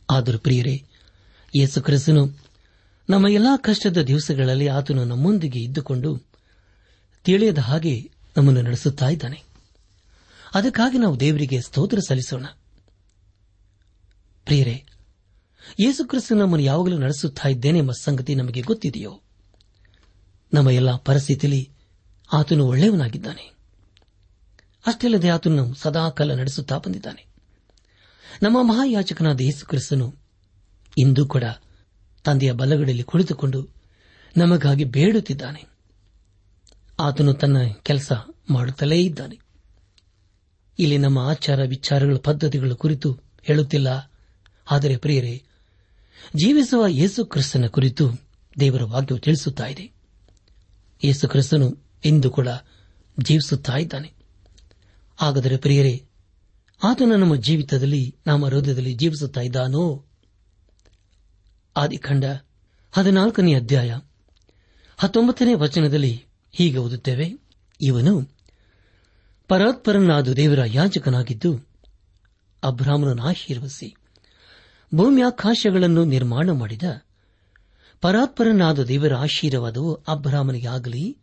ಆದರೂ 0.10 0.40
ಪ್ರಿಯರೇ 0.40 0.84
ಯೇಸುಕ್ರಿಸ್ತನು 1.56 2.49
ನಮ್ಮ 3.10 3.28
ಎಲ್ಲಾ 3.28 3.58
ಕಷ್ಟದ 3.58 3.98
ದಿವಸಗಳಲ್ಲಿ 4.02 4.68
ಆತನು 4.68 5.06
ನಮ್ಮೊಂದಿಗೆ 5.06 5.60
ಇದ್ದುಕೊಂಡು 5.60 6.24
ತಿಳಿಯದ 7.24 7.58
ಹಾಗೆ 7.58 8.12
ನಮ್ಮನ್ನು 8.38 8.62
ನಡೆಸುತ್ತಾ 8.62 9.10
ಇದ್ದಾನೆ. 9.10 9.44
ಅದಕ್ಕಾಗಿ 10.54 10.98
ನಾವು 10.98 11.20
ದೇವರಿಗೆ 11.20 11.62
ಸ್ತೋತ್ರ 11.62 12.00
ಸಲ್ಲಿಸೋಣ. 12.00 12.46
ಪ್ರಿಯರೇ 14.46 14.86
ಯೇಸುಕ್ರಿಸ್ತು 15.80 16.36
ನಮ್ಮನ್ನು 16.36 16.66
ಯಾವಾಗಲೂ 16.66 16.98
ನಡೆಸುತ್ತಾ 16.98 17.50
ಇದ್ದೇನೆ 17.50 17.78
ಎಂಬ 17.78 17.92
ಸಂಗತಿ 17.92 18.36
ನಮಗೆ 18.36 18.62
ಗೊತ್ತಿದೆಯೋ? 18.62 19.22
ನಮ್ಮ 20.54 20.70
ಎಲ್ಲ 20.70 20.96
ಪರಿಸ್ಥಿತಿಯಲ್ಲಿ 20.96 21.72
ಆತನು 22.34 22.66
ಒಳ್ಳೆಯವನಾಗಿದ್ದಾನೆ. 22.66 23.52
ಅಷ್ಟಲ್ಲದೆ 24.88 25.30
ಆತನು 25.30 25.74
ಸದಾಕಾಲ 25.74 26.34
ನಡೆಸುತ್ತಾ 26.34 26.78
ಬಂದಿದ್ದಾನೆ. 26.78 27.26
ನಮ್ಮ 28.44 28.64
ಮಹಾಯಾಚಕನಾದ 28.64 29.42
ಯೇಸುಕ್ರಿಸ್ತನು 29.42 30.16
ಇಂದೂ 30.98 31.28
ಕೂಡ 31.28 31.44
ತಂದೆಯ 32.24 32.52
ಬಲಗಡೆಯಲ್ಲಿ 32.52 33.04
ಕುಳಿತುಕೊಂಡು 33.04 33.68
ನಮಗಾಗಿ 34.38 34.84
ಬೇಡುತ್ತಿದ್ದಾನೆ. 34.84 35.66
ಆತನು 37.00 37.34
ತನ್ನ 37.34 37.58
ಕೆಲಸ 37.84 38.12
ಮಾಡುತ್ತಲೇ 38.50 39.04
ಇದ್ದಾನೆ. 39.04 39.40
ಇಲ್ಲಿ 40.80 40.98
ನಮ್ಮ 40.98 41.20
ಆಚಾರ 41.20 41.64
ವಿಚಾರಗಳ 41.64 42.18
ಪದ್ಧತಿಗಳ 42.24 42.72
ಕುರಿತು 42.72 43.20
ಹೇಳುತ್ತಿಲ್ಲ. 43.44 44.12
ಆದರೆ 44.72 44.98
ಪ್ರಿಯರೇ, 44.98 45.44
ಜೀವಿಸುವ 46.36 46.88
ಯೇಸು 46.88 47.26
ಕ್ರಿಸ್ತನ 47.26 47.66
ಕುರಿತು 47.68 48.12
ದೇವರ 48.60 48.84
ವಾಕ್ಯವು 48.84 49.20
ತಿಳಿಸುತ್ತಾ 49.20 49.68
ಇದೆ. 49.68 49.92
ಯೇಸು 51.04 51.28
ಕ್ರಿಸ್ತನು 51.28 51.84
ಇಂದು 52.06 52.32
ಕೂಡ 52.32 52.48
ಜೀವಿಸುತ್ತಾ 53.20 53.78
ಇದ್ದಾನೆ. 53.78 54.14
ಹಾಗಾದರೆ 55.18 55.58
ಪ್ರಿಯರೇ, 55.58 56.06
ಆತನ 56.84 57.12
ನಮ್ಮ 57.16 57.36
ಜೀವಿತದಲ್ಲಿ, 57.36 58.16
ನಮ್ಮ 58.28 58.46
ಹೃದಯದಲ್ಲಿ 58.46 58.94
ಜೀವಿಸುತ್ತಾ 58.94 59.42
ಇದ್ದಾನೋ? 59.42 60.06
ಆದಿಖಂಡ 61.80 62.26
ಹದಿನಾಲ್ಕನೇ 62.92 63.54
ಅಧ್ಯಾಯ 63.56 64.00
ಹತ್ತೊಂಬತ್ತನೇ 64.98 65.54
ವಚನದಲ್ಲಿ 65.54 66.24
ಹೀಗೆ 66.52 66.78
ಓದುತ್ತೇವೆ. 66.78 67.40
ಇವನು 67.82 68.14
ಪರಾತ್ಪರನಾದ 69.48 70.34
ದೇವರ 70.34 70.60
ಯಾಜಕನಾಗಿದ್ದು 70.66 71.68
ಅಬ್ರಾಹ್ಮನನ್ನು 72.64 73.24
ಆಶೀರ್ವಸಿ 73.24 73.96
ಭೂಮ್ಯಾಕಾಶಗಳನ್ನು 74.96 76.06
ನಿರ್ಮಾಣ 76.06 76.50
ಮಾಡಿದ 76.52 76.84
ಪರಾತ್ಪರನಾದ 78.02 78.84
ದೇವರ 78.84 79.16
ಆಶೀರ್ವಾದವು 79.16 79.94
ಅಬ್ರಾಹ್ಮನಿಗೆ 79.94 80.68
ಆಗಲಿ, 80.68 81.18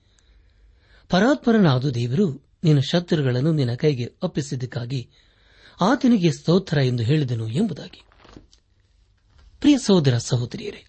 ಪರಾತ್ಪರನಾದ 1.08 1.84
ದೇವರು 1.84 2.46
ನಿನ್ನ 2.64 2.80
ಶತ್ರುಗಳನ್ನು 2.80 3.52
ನಿನ್ನ 3.52 3.74
ಕೈಗೆ 3.74 4.14
ಒಪ್ಪಿಸಿದ್ದಕ್ಕಾಗಿ 4.22 5.08
ಆತನಿಗೆ 5.80 6.32
ಸ್ತೋತ್ರ 6.32 6.78
ಎಂದು 6.78 7.02
ಹೇಳಿದನು 7.02 7.48
ಎಂಬುದಾಗಿ. 7.48 8.02
ಪ್ರಿಯ 9.60 9.78
ಸಹೋದರ 9.78 10.18
ಸಹೋದರಿಯರೇ, 10.18 10.86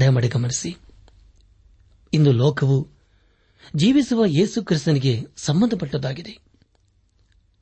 ದಯಮಾಡಿ 0.00 0.28
ಗಮನಿಸಿ. 0.28 0.76
ಇಂದು 2.14 2.32
ಲೋಕವು 2.32 2.88
ಜೀವಿಸುವ 3.76 4.24
ಯೇಸು 4.24 4.64
ಕ್ರಿಸ್ತನಿಗೆ 4.64 5.26
ಸಂಬಂಧಪಟ್ಟದಾಗಿದೆ 5.36 6.38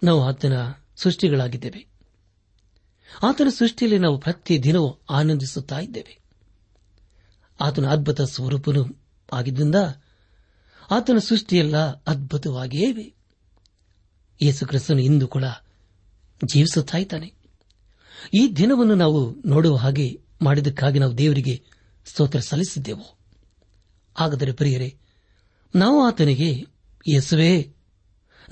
ನಾವು 0.03 0.25
ಆತನ 0.25 0.53
ಸೃಷ್ಟಿಗಳಾಗಿದ್ದೇವೆ. 0.97 1.87
ಆತನ 3.23 3.49
ಸೃಷ್ಟಿಯಲ್ಲಿ 3.49 3.99
ನಾವು 3.99 4.19
ಪ್ರತಿ 4.19 4.63
ದಿನವೂ 4.63 5.01
ಆನಂದಿಸುತ್ತಾ 5.11 5.79
ಇದ್ದೇವೆ. 5.79 6.19
ಆತನ 7.61 7.87
ಅದ್ಭುತ 7.87 8.21
ಸ್ವರೂಪನು 8.21 9.03
ಆಗಿದ್ದರಿಂದ 9.33 9.75
ಆತನ 10.91 11.19
ಸೃಷ್ಟಿಯೆಲ್ಲ 11.19 11.77
ಅದ್ಭುತವಾಗಿಯೇ 11.93 12.89
ಇವೆ. 12.89 13.15
ಯೇಸು 14.43 14.67
ಕ್ರಿಸ್ತನು 14.67 15.01
ಇಂದು 15.01 15.29
ಕೂಡ 15.29 15.45
ಜೀವಿಸುತ್ತಾ 16.45 16.99
ಇದ್ದಾನೆ. 16.99 17.44
ಈ 18.35 18.53
ದಿನವನ್ನು 18.53 18.95
ನಾವು 18.95 19.35
ನೋಡುವ 19.47 19.77
ಹಾಗೆ 19.77 20.23
ಮಾಡಿದ್ದಕ್ಕಾಗಿ 20.43 20.99
ನಾವು 20.99 21.19
ದೇವರಿಗೆ 21.19 21.63
ಸ್ತೋತ್ರ 22.07 22.41
ಸಲ್ಲಿಸಿದ್ದೆವು. 22.41 23.19
ಹಾಗಾದರೆ 24.15 24.53
ಪ್ರಿಯರೇ, 24.53 24.99
ನಾವು 25.75 26.07
ಆತನಿಗೆ, 26.07 26.67
ಯೇಸುವೇ, 27.09 27.73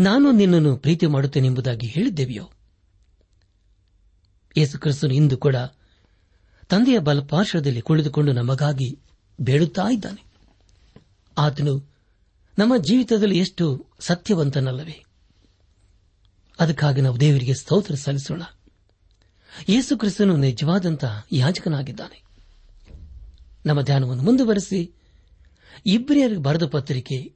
ನಾನು 0.01 0.33
ನಿನ್ನನ್ನು 0.33 0.77
ಪ್ರೀತಿ 0.77 1.07
ಮಾಡುತ್ತೇನೆಂಬುದಾಗಿ 1.07 1.87
ಹೇಳಿದ್ದೇವೆಯೋ? 1.87 2.51
ಯೇಸು 4.57 4.79
ಕ್ರಿಸ್ತನು 4.79 5.15
ಇಂದು 5.15 5.37
ಕೂಡ 5.37 5.57
ತಂದೆಯ 6.69 6.99
ಬಲಪಾರ್ಶ್ವದಲ್ಲಿ 6.99 7.81
ಕುಳಿತುಕೊಂಡು 7.81 8.33
ನಮಗಾಗಿ 8.33 8.99
ಬೇಡುತ್ತಾ 9.41 9.83
ಇದ್ದಾನೆ. 9.93 10.25
ಆತನು 11.39 11.95
ನಮ್ಮ 12.59 12.77
ಜೀವಿತದಲ್ಲಿ 12.77 13.39
ಎಷ್ಟು 13.39 13.87
ಸತ್ಯವಂತನಲ್ಲವೇ. 14.01 15.05
ಅದಕ್ಕಾಗಿ 16.61 17.01
ನಾವು 17.01 17.21
ದೇವರಿಗೆ 17.21 17.55
ಸ್ತೋತ್ರ 17.55 17.95
ಸಲ್ಲಿಸೋಣ. 17.95 18.43
ಯೇಸು 19.69 19.99
ಕ್ರಿಸ್ತನು 19.99 20.37
ನಿಜವಾದಂತಹ 20.37 21.27
ಯಾಜಕನಾಗಿದ್ದಾನೆ. 21.33 22.23
ನಮ್ಮ 23.67 23.83
ಧ್ಯಾನವನ್ನು 23.83 24.23
ಮುಂದುವರೆಸಿ, 24.23 24.93
ಇಬ್ರಿಯರಿಗೆ 25.87 26.43
ಬರೆದ 26.43 26.67
ಪತ್ರಿಕೆ 26.67 27.35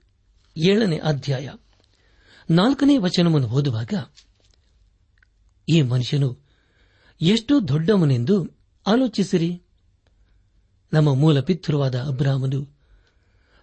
ಏಳನೇ 0.56 0.98
ಅಧ್ಯಾಯ 0.98 1.50
ನಾಲ್ಕನೇ 2.50 2.98
ವಚನವನ್ನು 2.98 3.48
ಓದುವಾಗ, 3.48 3.94
ಈ 5.68 5.82
ಮನುಷ್ಯನು 5.82 6.38
ಎಷ್ಟು 7.20 7.68
ದೊಡ್ಡವನೆಂದು 7.68 8.60
ಆಲೋಚಿಸಿರಿ. 8.86 9.62
ನಮ್ಮ 10.92 11.14
ಮೂಲ 11.14 11.40
ಪಿತೃವಾದ 11.40 11.94
ಅಬ್ರಾಹ್ಮನು 11.94 12.76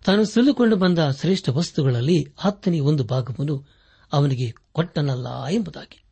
ತಾನು 0.06 0.26
ಸುಲಿಕೊಂಡು 0.26 0.76
ಬಂದ 0.76 1.00
ಶ್ರೇಷ್ಠ 1.22 1.50
ವಸ್ತುಗಳಲ್ಲಿ 1.50 2.34
ಹತ್ತನೇ 2.38 2.80
ಒಂದು 2.80 3.04
ಭಾಗವನ್ನು 3.04 3.70
ಅವನಿಗೆ 4.14 4.54
ಕೊಟ್ಟನಲ್ಲ 4.72 5.46
ಎಂಬುದಾಗಿ. 5.52 6.03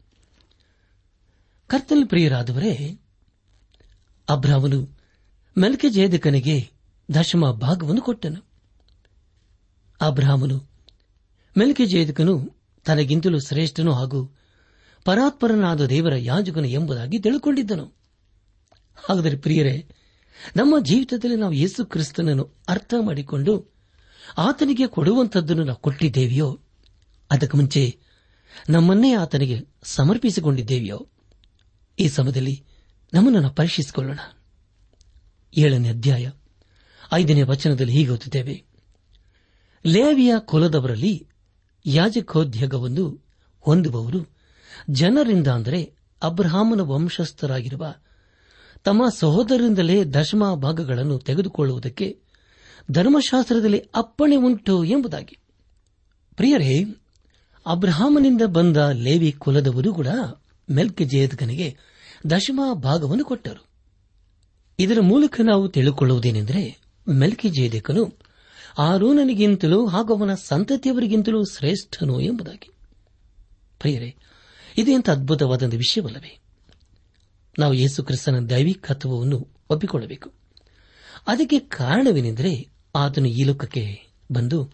ಕರ್ತನ 1.72 2.04
ಪ್ರಿಯರಾದವರೇ, 2.10 3.00
ಅಬ್ರಾಹ್ಮನು 4.30 4.98
ಮೆಲ್ಕೆ 5.58 5.90
ಜೇದಕನಿಗೆ 5.90 6.70
ದಶಮ 7.14 7.52
ಭಾಗವನ್ನು 7.52 8.02
ಕೊಟ್ಟನು. 8.02 8.46
ಅಬ್ರಾಹ್ಮನು 10.02 10.58
ಮೆಲ್ಕೆ 11.58 11.86
ಜೇದಕನು 11.86 12.56
ತನಗಿಂತಲೂ 12.86 13.40
ಶ್ರೇಷ್ಠನು 13.40 13.94
ಹಾಗೂ 13.94 14.36
ಪರಾತ್ಪರನಾದ 15.06 15.86
ದೇವರ 15.86 16.16
ಯಾಜಕನು 16.16 16.68
ಎಂಬುದಾಗಿ 16.68 17.20
ತಿಳ್ಕೊಂಡಿದ್ದನು. 17.20 17.86
ಹಾಗಾದರೆ 18.96 19.38
ಪ್ರಿಯರೇ, 19.38 19.88
ನಮ್ಮ 20.56 20.80
ಜೀವಿತದಲ್ಲಿ 20.80 21.36
ನಾವು 21.36 21.54
ಯೇಸು 21.54 21.86
ಕ್ರಿಸ್ತನನ್ನು 21.86 22.50
ಅರ್ಥ 22.68 22.94
ಮಾಡಿಕೊಂಡು 23.00 23.74
ಆತನಿಗೆ 24.38 24.88
ಕೊಡುವಂಥದ್ದನ್ನು 24.88 25.64
ನಾವು 25.64 25.80
ಕೊಟ್ಟಿದ್ದೇವೆಯೋ, 25.80 26.60
ಅದಕ್ಕೆ 27.32 27.58
ಮುಂಚೆ 27.58 28.00
ನಮ್ಮನ್ನೇ 28.70 29.14
ಆತನಿಗೆ 29.14 29.60
ಸಮರ್ಪಿಸಿಕೊಂಡಿದ್ದೇವೆಯೋ 29.84 31.08
ಈ 32.00 32.08
ಸಮಯದಲ್ಲಿ 32.08 32.64
ನಮ್ಮನ್ನು 33.14 33.50
ಪರೀಕ್ಷಿಸಿಕೊಳ್ಳೋಣ. 33.50 34.20
ಏಳನೇ 35.58 35.90
ಅಧ್ಯಾಯ, 35.90 36.30
ಐದನೇ 37.14 37.42
ವಚನದಲ್ಲಿ 37.42 37.94
ಹೀಗೆ 37.94 38.10
ಓದುತ್ತೇವೆ. 38.10 38.64
ಲೇವಿಯ 39.86 40.34
ಕುಲದವರಲ್ಲಿ 40.40 41.28
ಯಾಜಕೋದ್ಯೋಗವನ್ನು 41.86 43.26
ಹೊಂದುವವರು 43.60 44.30
ಜನರಿಂದ 44.90 45.48
ಅಂದರೆ 45.48 45.94
ಅಬ್ರಹಾಮನ 46.22 46.80
ವಂಶಸ್ಥರಾಗಿರುವ 46.80 47.94
ತಮ್ಮ 48.84 49.10
ಸಹೋದರರಿಂದಲೇ 49.18 50.04
ದಶಮ 50.04 50.54
ಭಾಗಗಳನ್ನು 50.54 51.20
ತೆಗೆದುಕೊಳ್ಳುವುದಕ್ಕೆ 51.20 52.20
ಧರ್ಮಶಾಸ್ತ್ರದಲ್ಲಿ 52.92 53.80
ಅಪ್ಪಣೆ 53.80 54.36
ಉಂಟು 54.36 54.84
ಎಂಬುದಾಗಿ. 54.84 55.38
ಪ್ರಿಯರೇ, 56.36 56.84
ಅಬ್ರಹಾಮನಿಂದ 57.66 58.42
ಬಂದ 58.46 58.78
ಲೇವಿ 58.78 59.32
ಕುಲದವರು 59.32 59.94
ಕೂಡ 59.94 60.08
ಮೆಲ್ಕೆಜೇದಕನಿಗೆ 60.70 61.78
ದಶಮ 62.30 62.60
ಭಾಗವನ್ನು 62.74 63.26
ಕೊಟ್ಟರು. 63.26 63.66
ಇದರ 64.80 64.98
ಮೂಲಕ 65.02 65.42
ನಾವು 65.44 65.70
ತಿಳಿದುಕೊಳ್ಳುವುದೇನೆಂದರೆ 65.70 66.82
ಮೆಲ್ಕಿಜೇದಕನು 67.10 68.20
ಆರೋನನಿಗಿಂತಲೂ 68.78 69.88
ಹಾಗೂ 69.88 70.16
ಅವನ 70.16 70.34
ಸಂತತಿಯವರಿಗಿಂತಲೂ 70.34 71.44
ಶ್ರೇಷ್ಠನು 71.44 72.20
ಎಂಬುದಾಗಿ. 72.20 72.70
ಪ್ರಿಯರೇ 73.80 74.16
ಇದೆಂತ 74.78 75.10
ಅದ್ಭುತವಾದ 75.10 75.64
ವಿಷಯವಲ್ಲವೇ? 75.64 76.40
ನಾವು 77.60 77.74
ಯೇಸು 77.74 78.04
ಕ್ರಿಸ್ತನ 78.04 78.46
ದೈವಿಕತ್ವವನ್ನು 78.46 79.48
ಒಪ್ಪಿಕೊಳ್ಳಬೇಕು. 79.70 80.34
ಅದಕ್ಕೆ 81.28 81.60
ಕಾರಣವೇನೆಂದರೆ 81.60 82.68
ಆತನು 82.96 83.28
ಈ 83.28 83.44
ಲೋಕಕ್ಕೆ 83.44 84.14
ಬಂದು 84.32 84.72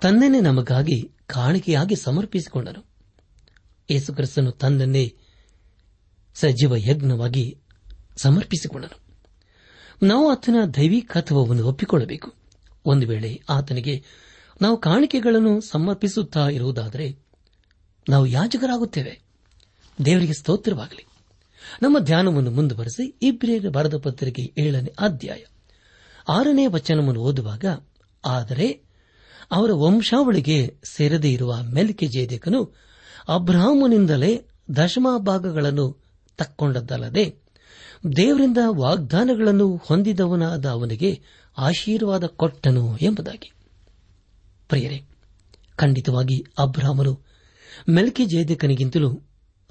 ತನ್ನನ್ನೇ 0.00 0.40
ನಮಗಾಗಿ 0.40 1.12
ಕಾಣಿಕೆಯಾಗಿ 1.26 1.96
ಸಮರ್ಪಿಸಿಕೊಂಡನು. 1.96 2.89
ಯೇಸು 3.90 4.14
ಕ್ರಿಸ್ತನು 4.14 4.50
ತನ್ನನ್ನೇ 4.50 5.14
ಸಜೀವ 6.34 6.76
ಯಜ್ಞವಾಗಿ 6.76 7.58
ಸಮರ್ಪಿಸಿಕೊಂಡನು. 8.16 8.98
ನಾವು 10.06 10.30
ಆತನ 10.30 10.56
ದೈವಿಕತ್ವವನ್ನು 10.76 11.66
ಒಪ್ಪಿಕೊಳ್ಳಬೇಕು. 11.66 12.34
ಒಂದು 12.84 13.06
ವೇಳೆ 13.06 13.42
ಆತನಿಗೆ 13.48 14.04
ನಾವು 14.62 14.76
ಕಾಣಿಕೆಗಳನ್ನು 14.76 15.60
ಸಮರ್ಪಿಸುತ್ತಾ 15.60 16.48
ಇರುವುದಾದರೆ 16.48 17.18
ನಾವು 18.08 18.26
ಯಾಜಕರಾಗುತ್ತೇವೆ. 18.26 19.20
ದೇವರಿಗೆ 20.04 20.32
ಸ್ತೋತ್ರವಾಗಲಿ. 20.32 21.04
ನಮ್ಮ 21.82 21.98
ಧ್ಯಾನವನ್ನು 21.98 22.50
ಮುಂದುವರೆಸಿ 22.50 23.18
ಇಬ್ರಿಯರ 23.22 23.68
ಬರದ 23.68 23.96
ಪತ್ರಿಕೆ 23.98 24.52
ಏಳನೇ 24.58 24.92
ಅಧ್ಯಾಯ 24.98 25.44
ಆರನೇ 26.28 26.66
ವಚನವನ್ನು 26.66 27.20
ಓದುವಾಗ, 27.20 27.64
ಆದರೆ 28.24 28.82
ಅವರ 29.50 29.72
ವಂಶಾವಳಿಗೆ 29.72 30.80
ಸೇರದೇ 30.84 31.32
ಇರುವ 31.32 31.62
ಮೆಲ್ಕೆ 31.62 32.06
ಜೇದಕನು 32.06 32.89
ಅಬ್ರಾಹ್ಮನಿಂದಲೇ 33.30 34.46
ದಶಮಭಾಗಗಳನ್ನು 34.76 35.96
ತಕ್ಕೊಂಡದ್ದಲ್ಲದೆ 36.36 37.36
ದೇವರಿಂದ 38.16 38.58
ವಾಗ್ದಾನಗಳನ್ನು 38.66 39.76
ಹೊಂದಿದವನಾದ 39.76 40.66
ಅವನಿಗೆ 40.66 41.20
ಆಶೀರ್ವಾದ 41.58 42.24
ಕೊಟ್ಟನು 42.24 42.96
ಎಂಬುದಾಗಿ. 42.96 43.52
ಪ್ರಿಯರೇ, 44.68 45.02
ಖಂಡಿತವಾಗಿ 45.76 46.44
ಅಬ್ರಾಹ್ಮನು 46.58 47.20
ಮೆಲ್ಕಿ 47.88 48.26
ಜೇದಕನಿಗಿಂತಲೂ 48.26 49.20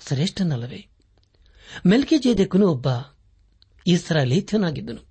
ಶ್ರೇಷ್ಠನಲ್ಲವೇ? 0.07 0.87
ಮೆಲ್ಕಿ 1.85 2.17
ಜೇದಕನು 2.17 2.67
ಒಬ್ಬ 2.67 2.87
ಇಸ್ರಾಲೇತ್ಯನಾಗಿದ್ದನು 3.87 5.05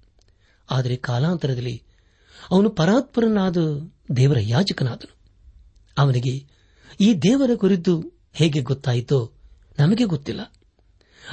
ಆದರೆ 0.71 0.97
ಕಾಲಾಂತರದಲ್ಲಿ 0.97 1.83
ಅವನು 2.51 2.71
ಪರಾತ್ಪರನಾದ 2.71 3.57
ದೇವರ 4.17 4.37
ಯಾಜಕನಾದನು. 4.41 5.17
ಅವನಿಗೆ 5.99 6.47
ಈ 7.01 7.15
ದೇವರ 7.15 7.51
ಕುರಿತು 7.57 8.18
ಹೇಗೆ 8.39 8.61
ಗೊತ್ತಾಯಿತೋ 8.61 9.33
ನಮಗೆ 9.79 10.05
ಗೊತ್ತಿಲ್ಲ. 10.05 10.53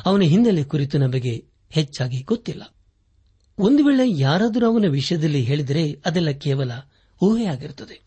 ಅವನ 0.06 0.22
ಹಿನ್ನೆಲೆ 0.22 0.64
ಕುರಿತು 0.64 0.98
ನಮಗೆ 0.98 1.46
ಹೆಚ್ಚಾಗಿ 1.70 2.22
ಗೊತ್ತಿಲ್ಲ. 2.22 2.76
ಒಂದು 3.58 3.84
ವೇಳೆ 3.84 4.20
ಯಾರಾದರೂ 4.20 4.72
ಅವನ 4.72 4.86
ವಿಷಯದಲ್ಲಿ 4.90 5.42
ಹೇಳಿದರೆ 5.42 6.02
ಅದೆಲ್ಲ 6.06 6.30
ಕೇವಲ 6.30 6.72
ಊಹೆಯಾಗಿರುತ್ತದೆ. 7.22 8.02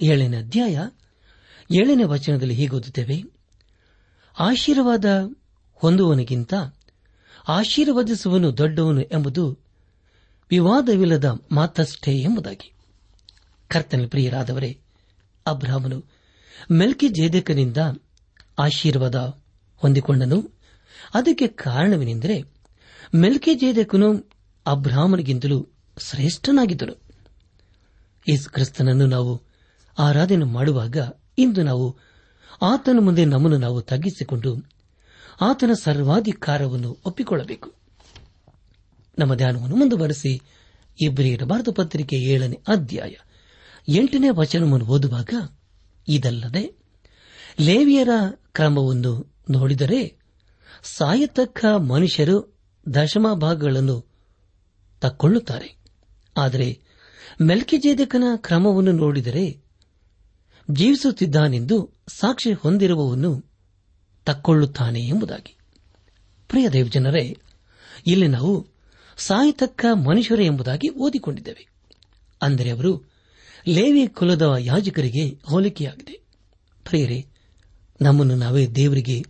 ಏಳನೇ 0.00 0.36
ಅಧ್ಯಾಯ 0.36 0.88
ಏಳನೇ 1.76 2.04
ವಚನದಲ್ಲಿ 2.04 2.54
ಹೀಗೆ 2.54 2.76
ಓದುತ್ತೇವೆ. 2.76 3.22
ಆಶೀರ್ವಾದ 4.38 5.04
ಹೊಂದುವನಿಗಿಂತ 5.72 6.54
ಆಶೀರ್ವದಿಸುವನು 7.48 8.58
ದೊಡ್ಡವನು 8.58 9.00
ಎಂಬುದು 9.00 9.58
ವಿವಾದವಿಲ್ಲದ 10.50 11.40
ಮಾತಷ್ಟೇ 11.52 12.20
ಎಂಬುದಾಗಿ. 12.20 12.72
ಕರ್ತನ 13.68 14.06
ಪ್ರಿಯರಾದವರೇ, 14.10 14.78
ಅಬ್ರಾಹ್ಮನು 15.46 16.21
ಮೆಲ್ಕಿ 16.70 17.08
ಜೇದಕನಿಂದ 17.08 17.76
ಆಶೀರ್ವಾದ 18.58 19.14
ಹೊಂದಿಕೊಂಡನು. 19.76 20.50
ಅದಕ್ಕೆ 21.14 21.46
ಕಾರಣವೇನೆಂದರೆ 21.46 22.42
ಮೆಲ್ಕಿ 23.14 23.54
ಜೇದಕನು 23.54 24.30
ಅಬ್ರಾಹ್ಮನಿಗಿಂತಲೂ 24.66 25.66
ಶ್ರೇಷ್ಠನಾಗಿದ್ದನು. 25.98 27.02
ಯೇಸು 28.28 28.50
ಕ್ರಿಸ್ತನನ್ನು 28.50 29.06
ನಾವು 29.06 29.42
ಆರಾಧನೆ 29.98 30.44
ಮಾಡುವಾಗ 30.44 30.96
ಇಂದು 31.38 31.62
ನಾವು 31.62 31.98
ಆತನ 32.62 32.96
ಮುಂದೆ 33.00 33.24
ನಮ್ಮನ್ನು 33.24 33.58
ನಾವು 33.58 33.82
ತಗ್ಗಿಸಿಕೊಂಡು 33.82 34.56
ಆತನ 35.40 35.70
ಸರ್ವಾಧಿಕಾರವನ್ನು 35.82 36.98
ಒಪ್ಪಿಕೊಳ್ಳಬೇಕು. 37.04 37.72
ನಮ್ಮ 39.18 39.34
ಧ್ಯಾನವನ್ನು 39.34 39.76
ಮುಂದುವರೆಸಿ 39.76 40.40
ಇಬ್ಬರಿಯರ 41.02 41.44
ಭಾರತ 41.44 41.68
ಪತ್ರಿಕೆ 41.76 42.16
ಏಳನೇ 42.16 42.60
ಅಧ್ಯಾಯ 42.68 43.12
ಎಂಟನೇ 43.88 44.28
ವಚನವನ್ನು 44.30 44.86
ಓದುವಾಗ 44.86 45.34
ಇದಲ್ಲದೆ 46.08 46.82
ಲೇವಿಯರ 47.60 48.08
ಕ್ರಮವನ್ನು 48.52 49.34
ನೋಡಿದರೆ 49.50 50.22
ಸಾಯತಕ್ಕ 50.82 51.64
ಮನುಷ್ಯರು 51.64 52.58
ದಶಮ 52.94 53.26
ಭಾಗಗಳನ್ನು 53.34 54.06
ತಕ್ಕೊಳ್ಳುತ್ತಾರೆ. 55.00 55.76
ಆದರೆ 56.36 56.80
ಮೆಲ್ಕಿಜೇದಕನ 57.42 58.24
ಕ್ರಮವನ್ನು 58.36 58.92
ನೋಡಿದರೆ 58.92 59.62
ಜೀವಿಸುತ್ತಿದ್ದಾನೆಂದು 60.70 61.90
ಸಾಕ್ಷಿ 62.08 62.52
ಹೊಂದಿರುವವನ್ನು 62.52 63.44
ತಕ್ಕೊಳ್ಳುತ್ತಾನೆ 64.26 65.00
ಎಂಬುದಾಗಿ. 65.00 65.56
ಪ್ರಿಯ 66.48 66.68
ದೇವಜನರೇ, 66.68 67.38
ಇಲ್ಲಿ 68.06 68.28
ನಾವು 68.28 68.66
ಸಾಯತಕ್ಕ 69.16 69.86
ಮನುಷ್ಯರೇ 69.92 70.46
ಎಂಬುದಾಗಿ 70.46 70.88
ಓದಿಕೊಂಡಿದ್ದೇವೆ. 70.88 71.68
ಅಂದರೆ 72.42 72.70
ಅವರು 72.70 73.11
ಲೇವಿ 73.68 74.06
ಕುಲದ 74.06 74.54
ಯಾಜಕರಿಗೆ 74.58 75.38
ಹೋಲಿಕೆಯಾಗಿದೆ. 75.44 76.12
ಪ್ರಿಯರೇ, 76.84 77.26
ನಮ್ಮನ್ನು 78.00 78.36
ನಾವೇ 78.36 78.66
ದೇವರಿಗೆ 78.66 79.24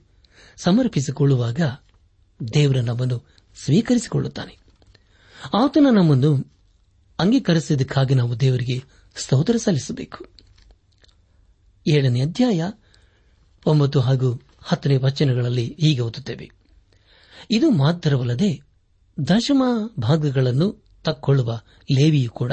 ಸಮರ್ಪಿಸಿಕೊಳ್ಳುವಾಗ 0.57 1.61
ದೇವರ 2.55 2.77
ನಮ್ಮನ್ನು 2.77 3.27
ಸ್ವೀಕರಿಸಿಕೊಳ್ಳುತ್ತಾನೆ. 3.65 4.59
ಆತನ 5.55 5.87
ನಮ್ಮನ್ನು 5.91 6.53
ಅಂಗೀಕರಿಸಿದ್ದಕ್ಕಾಗಿ 7.19 8.15
ನಾವು 8.15 8.41
ದೇವರಿಗೆ 8.41 8.83
ಸ್ತೋತ್ರ 9.17 9.57
ಸಲ್ಲಿಸಬೇಕು. 9.57 10.27
ಏಳನೇ 11.87 12.21
ಅಧ್ಯಾಯ 12.21 12.71
ಒಂಬತ್ತು 13.67 14.01
ಹಾಗೂ 14.01 14.41
ಹತ್ತನೇ 14.63 14.97
ವಚನಗಳಲ್ಲಿ 14.97 15.77
ಹೀಗೆ 15.81 16.01
ಓದುತ್ತೇವೆ. 16.01 16.51
ಇದು 17.51 17.71
ಮಾತ್ರವಲ್ಲದೆ 17.71 18.61
ದಶಮ 19.29 19.63
ಭಾಗಗಳನ್ನು 20.01 20.85
ತಕ್ಕೊಳ್ಳುವ 21.05 21.61
ಲೇವಿಯು 21.93 22.31
ಕೂಡ 22.31 22.53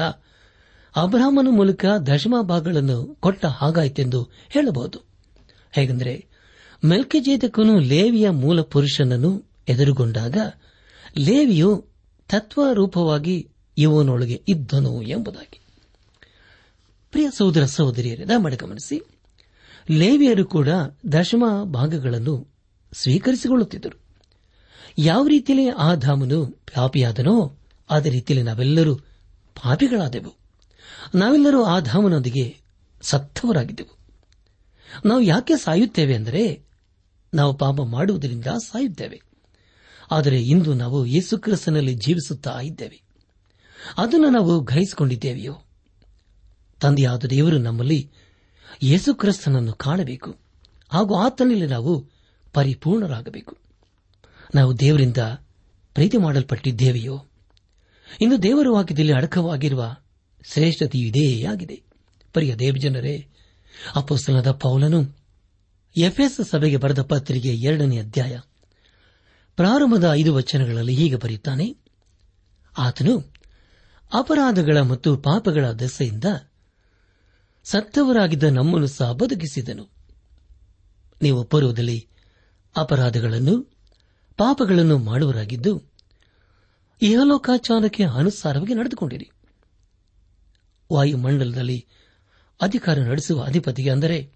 ಅಬ್ರಾಹ್ಮನ 0.95 1.47
ಮೂಲಕ 1.51 1.85
ದಶಮ 1.85 2.35
ಭಾಗಗಳನ್ನು 2.41 3.17
ಕೊಟ್ಟ 3.19 3.45
ಹಾಗಾಯಿತೆಂದು 3.45 4.29
ಹೇಳಬಹುದು. 4.49 4.99
ಹೇಗೆಂದರೆ 5.71 6.25
ಮೆಲ್ಕೆಜೇತಕನು 6.85 7.79
ಲೇವಿಯ 7.79 8.29
ಮೂಲ 8.29 8.61
ಪುರುಷನನ್ನು 8.61 9.45
ಎದುರುಗೊಂಡಾಗ 9.69 10.37
ಲೇವಿಯು 11.17 11.87
ತತ್ವರೂಪವಾಗಿ 12.29 13.49
ಇವನೊಳಗೆ 13.77 14.43
ಇದ್ದನು 14.47 15.01
ಎಂಬುದಾಗಿ. 15.01 15.59
ಪ್ರಿಯ 17.11 17.29
ಸಹೋದರ 17.37 17.65
ಸಹೋದರಿಯರೇ 17.65 18.23
ಗಮನಿಸಿ. 18.55 19.01
ಲೇವಿಯರು 19.91 20.45
ಕೂಡ 20.45 20.69
ದಶಮ 21.11 21.43
ಭಾಗಗಳನ್ನು 21.63 22.47
ಸ್ವೀಕರಿಸಿಕೊಳ್ಳುತ್ತಿದ್ದರು. 22.93 23.99
ಯಾವ 24.97 25.27
ರೀತಿಯಲ್ಲಿ 25.27 25.69
ಆ 25.69 25.95
ಧಾಮನು 25.95 26.45
ಪಾಪಿಯಾದನೋ, 26.45 27.57
ಅದೇ 27.89 28.09
ರೀತಿಯಲ್ಲಿ 28.09 28.45
ನಾವೆಲ್ಲರೂ 28.45 28.95
ಪಾಪಿಗಳಾದೆವು. 29.55 30.38
ನಾವೆಲ್ಲರೂ 31.15 31.63
ಆ 31.63 31.79
ಧಾಮನೊಂದಿಗೆ 31.79 32.57
ಸತ್ತವರಾಗಿದ್ದೆವು. 33.01 33.97
ನಾವು 35.05 35.21
ಯಾಕೆ 35.21 35.55
ಸಾಯುತ್ತೇವೆ 35.55 36.15
ಅಂದರೆ, 36.15 36.63
ನಾವು 37.33 37.57
ಪಾಪ 37.57 37.81
ಮಾಡುವುದರಿಂದ 37.81 38.45
ಸಾಯುತ್ತೇವೆ. 38.45 39.21
ಆದರೆ 40.11 40.43
ಇಂದು 40.43 40.73
ನಾವು 40.73 41.05
ಯೇಸುಕ್ರಿಸ್ತನಲ್ಲಿ 41.05 41.93
ಜೀವಿಸುತ್ತಾ 41.93 42.59
ಇದ್ದೇವೆ. 42.59 43.01
ಅದನ್ನು 43.97 44.29
ನಾವು 44.29 44.59
ಗ್ರಹಿಸಿಕೊಂಡಿದ್ದೇವೆಯೋ? 44.59 45.57
ತಂದೆಯಾದ 46.79 47.25
ದೇವರು 47.25 47.57
ನಮ್ಮಲ್ಲಿ 47.57 48.11
ಯೇಸುಕ್ರಿಸ್ತನನ್ನು 48.83 49.73
ಕಾಣಬೇಕು. 49.73 50.35
ಹಾಗೂ 50.89 51.15
ಆತನಲ್ಲಿ 51.15 51.67
ನಾವು 51.67 52.09
ಪರಿಪೂರ್ಣರಾಗಬೇಕು. 52.53 53.57
ನಾವು 54.55 54.79
ದೇವರಿಂದ 54.79 55.17
ಪ್ರೀತಿ 55.93 56.17
ಮಾಡಲ್ಪಟ್ಟಿದ್ದೇವೆಯೋ? 56.17 57.25
ಇಂದು 58.21 58.43
ದೇವರ 58.43 58.67
ವಾಕ್ಯದಲ್ಲಿ 58.69 59.13
ಅಡಕವಾಗಿರುವ 59.13 59.95
ಶ್ರೇಷ್ಠತೆಯು 60.43 61.07
ಇದೇ 61.07 61.45
ಆಗಿದೆ. 61.45 61.83
ಪರಿಯ 62.33 62.55
ದೇವಜನರೇ 62.55 63.27
ಅಪೋಸ್ತನದ 63.95 64.51
ಪೌಲನು 64.51 65.17
ಎಫ್ಎಸ್ 65.97 66.49
ಸಭೆಗೆ 66.49 66.77
ಬರೆದ 66.77 67.01
ಪತ್ರಿಕೆ 67.01 67.55
ಎರಡನೇ 67.55 67.99
ಅಧ್ಯಾಯ 67.99 68.39
ಪ್ರಾರಂಭದ 69.55 70.09
ಐದು 70.11 70.33
ವಚನಗಳಲ್ಲಿ 70.33 70.95
ಹೀಗೆ 70.95 71.15
ಬರೆಯುತ್ತಾನೆ, 71.15 71.77
ಆತನು 72.77 73.33
ಅಪರಾಧಗಳ 74.13 74.81
ಮತ್ತು 74.81 75.17
ಪಾಪಗಳ 75.17 75.71
ದೆಸೆಯಿಂದ 75.71 76.23
ಸತ್ತವರಾಗಿದ್ದ 77.63 78.43
ನಮ್ಮನ್ನು 78.43 78.87
ಸಹ 78.87 79.11
ಬದುಕಿಸಿದನು. 79.11 79.89
ನೀವು 81.21 81.43
ಪೂರ್ವದಲ್ಲಿ 81.43 82.07
ಅಪರಾಧಗಳನ್ನು, 82.77 83.61
ಪಾಪಗಳನ್ನು 84.37 84.97
ಮಾಡುವರಾಗಿದ್ದು 84.97 85.83
ಇಹಲೋಕಾಚಾರಕ್ಕೆ 87.01 88.03
ಅನುಸಾರವಾಗಿ 88.03 88.73
ನಡೆದುಕೊಂಡಿರಿ. 88.73 89.31
ವಾಯುಮಂಡಲದಲ್ಲಿ 90.91 91.85
ಅಧಿಕಾರ 92.61 92.99
ನಡೆಸುವ 92.99 93.43
ಅಧಿಪತಿಗೆ 93.43 93.89
ಅಂದರೆ 93.89 94.29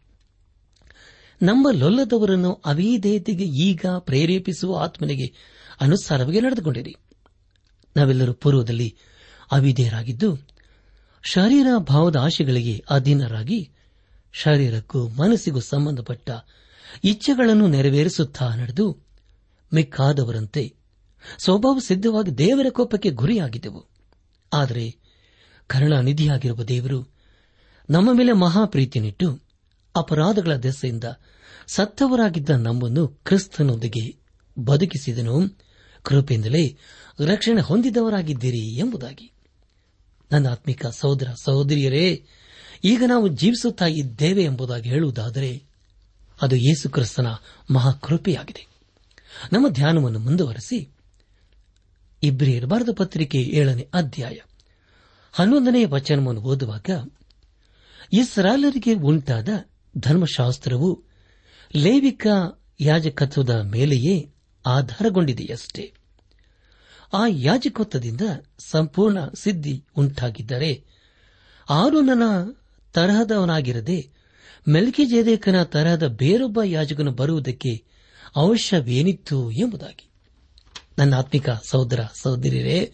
ನಮ್ಮ 1.41 1.67
ಲೊಲ್ಲದವರನ್ನು 1.71 2.53
ಅವಿಧೇಯತೆಗೆ 2.53 3.45
ಈಗ 3.45 3.85
ಪ್ರೇರೇಪಿಸುವ 3.99 4.77
ಆತ್ಮನಿಗೆ 4.77 5.33
ಅನುಸಾರವಾಗಿ 5.81 6.41
ನಡೆದುಕೊಂಡಿರಿ. 6.41 6.95
ನಾವೆಲ್ಲರೂ 7.97 8.33
ಪೂರ್ವದಲ್ಲಿ 8.33 8.97
ಅವಿಧೇಯರಾಗಿದ್ದು, 9.51 10.37
ಶರೀರ 11.23 11.67
ಭಾವದ 11.77 12.15
ಆಶೆಗಳಿಗೆ 12.15 12.83
ಅಧೀನರಾಗಿ 12.89 13.69
ಶರೀರಕ್ಕೂ 14.33 15.07
ಮನಸ್ಸಿಗೂ 15.07 15.59
ಸಂಬಂಧಪಟ್ಟ 15.59 16.29
ಇಚ್ಛೆಗಳನ್ನು 17.03 17.67
ನೆರವೇರಿಸುತ್ತಾ 17.67 18.55
ನಡೆದು 18.55 18.97
ಮಿಕ್ಕಾದವರಂತೆ 19.73 20.73
ಸ್ವಭಾವ 21.37 21.79
ಸಿದ್ಧವಾಗಿ 21.87 22.31
ದೇವರ 22.37 22.69
ಕೋಪಕ್ಕೆ 22.69 23.09
ಗುರಿಯಾಗಿದ್ದೆವು. 23.09 23.81
ಆದರೆ 24.53 25.02
ಕರುಣಾನಿಧಿಯಾಗಿರುವ 25.67 26.63
ದೇವರು 26.63 27.13
ನಮ್ಮ 27.89 28.13
ಮೇಲೆ 28.13 28.31
ಮಹಾಪ್ರೀತಿನಿಟ್ಟು 28.31 29.43
ಅಪರಾಧಗಳ 29.95 30.55
ದೆಸೆಯಿಂದ 30.55 31.03
ಸತ್ತವರಾಗಿದ್ದ 31.67 32.49
ನಮ್ಮನ್ನು 32.49 33.07
ಕ್ರಿಸ್ತನೊಂದಿಗೆ 33.07 34.15
ಬದುಕಿಸಿದನು. 34.59 35.59
ಕೃಪೆಯಿಂದಲೇ 36.03 36.77
ರಕ್ಷಣೆ 37.25 37.61
ಹೊಂದಿದವರಾಗಿದ್ದೀರಿ 37.61 38.77
ಎಂಬುದಾಗಿ. 38.77 39.31
ನನ್ನ 40.31 40.49
ಆತ್ಮಿಕ 40.49 40.85
ಸಹೋದರ 40.85 41.27
ಸಹೋದರಿಯರೇ, 41.43 42.25
ಈಗ 42.83 43.03
ನಾವು 43.07 43.27
ಜೀವಿಸುತ್ತಾ 43.27 43.85
ಇದ್ದೇವೆ 43.85 44.43
ಎಂಬುದಾಗಿ 44.43 44.89
ಹೇಳುವುದಾದರೆ, 44.89 45.63
ಅದು 46.41 46.55
ಯೇಸು 46.55 46.89
ಕ್ರಿಸ್ತನ 46.89 47.27
ಮಹಾಕೃಪೆಯಾಗಿದೆ. 47.71 48.67
ನಮ್ಮ 49.53 49.67
ಧ್ಯಾನವನ್ನು 49.67 50.19
ಮುಂದುವರೆಸಿ, 50.19 50.89
ಇಬ್ರಿಯರ್ 52.23 52.65
ಬರೆದ 52.65 52.89
ಪತ್ರಿಕೆ 52.97 53.37
ಏಳನೇ 53.37 53.89
ಅಧ್ಯಾಯ 53.93 54.37
ಹನ್ನೊಂದನೇ 55.35 55.85
ವಚನವನ್ನು 55.85 56.41
ಓದುವಾಗ 56.41 56.89
ಇಸ್ರಾಲರಿಗೆ 58.13 58.93
ಉಂಟಾದ 58.93 59.49
ಧರ್ಮಶಾಸ್ತ್ರವು 59.97 61.03
ಲೈವಿಕ 61.75 62.27
ಯಾಜಕತ್ವದ 62.79 63.49
ಮೇಲೆಯೇ 63.49 64.33
ಆಧಾರಗೊಂಡಿದೆಯಷ್ಟೇ. 64.65 65.93
ಆ 67.13 67.25
ಯಾಜಕತ್ವದಿಂದ 67.27 68.21
ಸಂಪೂರ್ಣ 68.69 69.17
ಸಿದ್ಧಿ 69.27 69.85
ಉಂಟಾಗಿದ್ದರೆ 69.97 70.85
ಆರೋನನ 71.69 72.23
ತರಹದವನಾಗಿರದೆ 72.93 74.09
ಮೆಲ್ಕಿಜೇದೇಕನ 74.67 75.63
ತರಹದ 75.63 76.07
ಬೇರೊಬ್ಬ 76.07 76.63
ಯಾಜಕನು 76.63 77.11
ಬರುವುದಕ್ಕೆ 77.11 77.83
ಅವಶ್ಯವೇನಿತ್ತು 78.35 79.51
ಎಂಬುದಾಗಿ. 79.51 80.09
ನನ್ನ 80.97 81.15
ಆತ್ಮಿಕ 81.15 81.49
ಸಹೋದರ 81.49 81.99
ಸಹೋದರಿಯರೇ, 82.21 82.93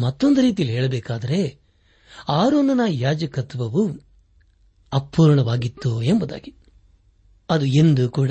ಮತ್ತೊಂದು 0.00 0.40
ರೀತಿಯಲ್ಲಿ 0.40 0.76
ಹೇಳಬೇಕಾದರೆ 0.76 1.59
ಆರೋನನ 2.28 2.80
ಯಾಜಕತ್ವವು 2.88 3.90
ಅಪೂರ್ಣವಾಗಿತ್ತು 4.92 6.02
ಎಂಬುದಾಗಿ. 6.02 6.54
ಅದು 7.50 7.64
ಎಂದೂ 7.64 8.08
ಕೂಡ 8.08 8.30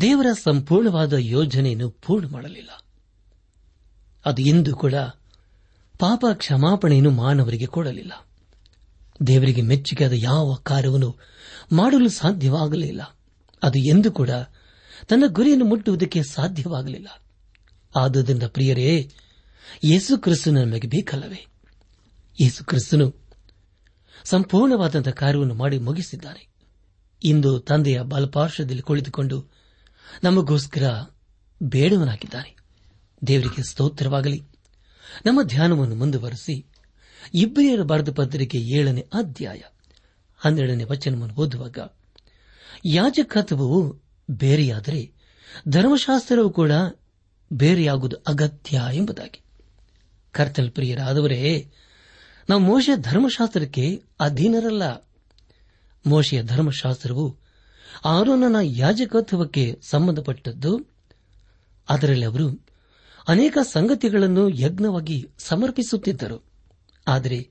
ದೇವರ 0.00 0.26
ಸಂಪೂರ್ಣವಾದ 0.42 1.12
ಯೋಜನೆಯನ್ನು 1.12 1.90
ಪೂರ್ಣ 1.90 2.28
ಮಾಡಲಿಲ್ಲ. 2.28 2.70
ಅದು 4.26 4.42
ಎಂದೂ 4.42 4.76
ಕೂಡ 4.76 4.94
ಪಾಪ 5.98 6.24
ಕ್ಷಮಾಪಣೆಯನ್ನು 6.34 7.10
ಮಾನವರಿಗೆ 7.10 7.66
ಕೊಡಲಿಲ್ಲ. 7.66 8.12
ದೇವರಿಗೆ 9.26 9.62
ಮೆಚ್ಚುಗೆಯಾದ 9.62 10.12
ಯಾವ 10.12 10.54
ಕಾರ್ಯವನ್ನು 10.54 11.16
ಮಾಡಲು 11.72 12.08
ಸಾಧ್ಯವಾಗಲಿಲ್ಲ. 12.08 13.16
ಅದು 13.62 13.78
ಎಂದು 13.78 14.12
ಕೂಡ 14.12 14.30
ತನ್ನ 15.08 15.24
ಗುರಿಯನ್ನು 15.26 15.64
ಮುಟ್ಟುವುದಕ್ಕೆ 15.64 16.22
ಸಾಧ್ಯವಾಗಲಿಲ್ಲ. 16.22 17.08
ಆದುದರಿಂದ 17.96 18.42
ಪ್ರಿಯರೇ, 18.42 19.10
ಯೇಸು 19.84 20.18
ಕ್ರಿಸ್ತು 20.18 20.50
ನಮಗೆ 20.50 20.88
ಬೇಕಲ್ಲವೇ? 20.88 21.46
ಯೇಸು 22.40 22.64
ಕ್ರಿಸ್ತನು 22.64 23.14
ಸಂಪೂರ್ಣವಾದಂತಹ 24.24 25.10
ಕಾರ್ಯವನ್ನು 25.10 25.54
ಮಾಡಿ 25.54 25.78
ಮುಗಿಸಿದ್ದಾನೆ. 25.78 26.48
ಇಂದು 27.22 27.60
ತಂದೆಯ 27.60 28.02
ಬಲಪಾರ್ಶ್ವದಲ್ಲಿ 28.02 28.82
ಕುಳಿತುಕೊಂಡು 28.82 29.50
ನಮಗೋಸ್ಕರ 30.24 31.04
ಬೇಡವನಾಗಿದ್ದಾನೆ. 31.62 32.56
ದೇವರಿಗೆ 33.26 33.70
ಸ್ತೋತ್ರವಾಗಲಿ. 33.70 34.42
ನಮ್ಮ 35.26 35.42
ಧ್ಯಾನವನ್ನು 35.42 35.94
ಮುಂದುವರೆಸಿ 35.94 36.66
ಇಬ್ಬರಿಯರ 37.34 37.82
ಬರೆದ 37.82 38.12
ಪತ್ರಿಕೆ 38.12 38.58
ಏಳನೇ 38.58 39.00
ಅಧ್ಯಾಯ 39.00 39.60
ಹನ್ನೆರಡನೇ 40.36 40.84
ವಚನವನ್ನು 40.84 41.34
ಓದುವಾಗ, 41.34 41.78
ಯಾಜಕತ್ವವು 42.86 44.02
ಬೇರೆಯಾದರೆ 44.30 45.12
ಧರ್ಮಶಾಸ್ತ್ರವು 45.68 46.50
ಕೂಡ 46.50 46.70
ಬೇರೆಯಾಗುವುದು 47.52 48.16
ಅಗತ್ಯ 48.16 48.82
ಎಂಬುದಾಗಿ. 48.92 49.40
ಕರ್ತಲ್ 50.32 50.70
ಪ್ರಿಯರಾದವರೇ 50.70 51.72
ನಾವು 52.48 52.60
ಮೋಶೆ 52.60 52.96
ಧರ್ಮಶಾಸ್ತ್ರಕ್ಕೆ 52.96 54.02
ಅಧೀನರಲ್ಲ. 54.20 55.10
ಮೋಶೆಯ 56.06 56.42
ಧರ್ಮಶಾಸ್ತ್ರವು 56.42 57.36
ಆರೋನನ 58.04 58.56
ಯಾಜಕತ್ವಕ್ಕೆ 58.62 59.80
ಸಂಬಂಧಪಟ್ಟದ್ದು. 59.90 60.80
ಅದರಲ್ಲಿ 61.88 62.24
ಅವರು 62.24 62.66
ಅನೇಕ 63.28 63.58
ಸಂಗತಿಗಳನ್ನು 63.62 64.48
ಯಜ್ಞವಾಗಿ 64.48 65.28
ಸಮರ್ಪಿಸುತ್ತಿದ್ದರು. 65.38 66.44
ಆದರೆ 67.08 67.50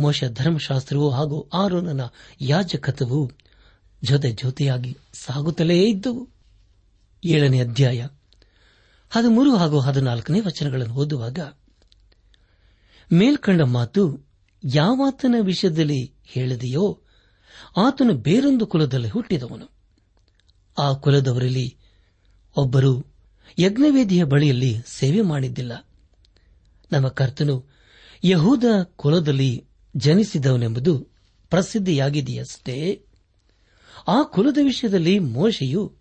ಮೋಶ 0.00 0.24
ಧರ್ಮಶಾಸ್ತ್ರವು 0.24 1.10
ಹಾಗೂ 1.10 1.48
ಆರೋನನ 1.52 2.00
ಯಾಜಕತ್ವವು 2.40 3.32
ಜೊತೆ 4.04 4.30
ಜೊತೆಯಾಗಿ 4.30 4.96
ಸಾಗುತ್ತಲೇ 5.14 5.82
ಇದ್ದವು 5.82 6.28
ಏಳನೇ 7.24 7.60
ಅಧ್ಯಾಯ 7.60 8.06
ಹದಿಮೂರು 9.10 9.56
ಹಾಗೂ 9.56 9.80
ಹದಿನಾಲ್ಕನೇ 9.80 10.40
ವಚನಗಳನ್ನು 10.40 10.94
ಓದುವಾಗ 10.94 11.38
ಮೇಲ್ಕಂಡ 13.12 13.62
ಮಾತು 13.62 14.27
ಯಾವಾತನ 14.64 15.34
ವಿಷಯದಲ್ಲಿ 15.40 16.14
ಹೇಳಿದೆಯೋ 16.24 17.02
ಆತನು 17.76 18.12
ಬೇರೊಂದು 18.12 18.66
ಕುಲದಲ್ಲಿ 18.66 19.08
ಹುಟ್ಟಿದವನು. 19.08 19.70
ಆ 20.78 20.92
ಕುಲದವರಲ್ಲಿ 20.92 21.76
ಒಬ್ಬರು 22.56 23.14
ಯಜ್ಞವೇದಿಯ 23.58 24.24
ಬಳಿಯಲ್ಲಿ 24.24 24.76
ಸೇವೆ 24.86 25.20
ಮಾಡಿದ್ದಿಲ್ಲ. 25.20 25.88
ನಮ್ಮ 26.92 27.08
ಕರ್ತನು 27.08 27.66
ಯಹೂದ 28.24 28.64
ಕುಲದಲ್ಲಿ 28.96 29.66
ಜನಿಸಿದವನೆಂಬುದು 29.96 31.08
ಪ್ರಸಿದ್ಧಿಯಾಗಿದೆಯಷ್ಟೇ. 31.50 33.06
ಆ 34.08 34.22
ಕುಲದ 34.22 34.58
ವಿಷಯದಲ್ಲಿ 34.62 35.18
ಮೋಶೆಯು 35.18 35.96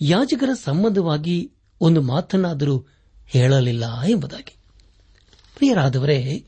ಯಾಜಕರ 0.00 0.48
ಸಂಬಂಧವಾಗಿ 0.64 1.52
ಒಂದು 1.80 2.00
ಮಾತನ್ನಾದರೂ 2.00 2.86
ಹೇಳಲಿಲ್ಲ 3.26 4.02
ಎಂಬುದಾಗಿ. 4.02 4.56
ಪ್ರಿಯರಾದವರೇ 5.56 6.46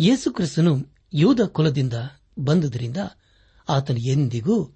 ಯೇಸುಕ್ರಿಸ್ತನು 0.00 0.86
ಯೂದ 1.14 1.40
ಕುಲದಿಂದ 1.40 1.92
ಬಂದುದರಿಂದ 2.38 2.96
ಆತನು 3.68 3.96
ಎಂದಿಗೂ 3.96 4.70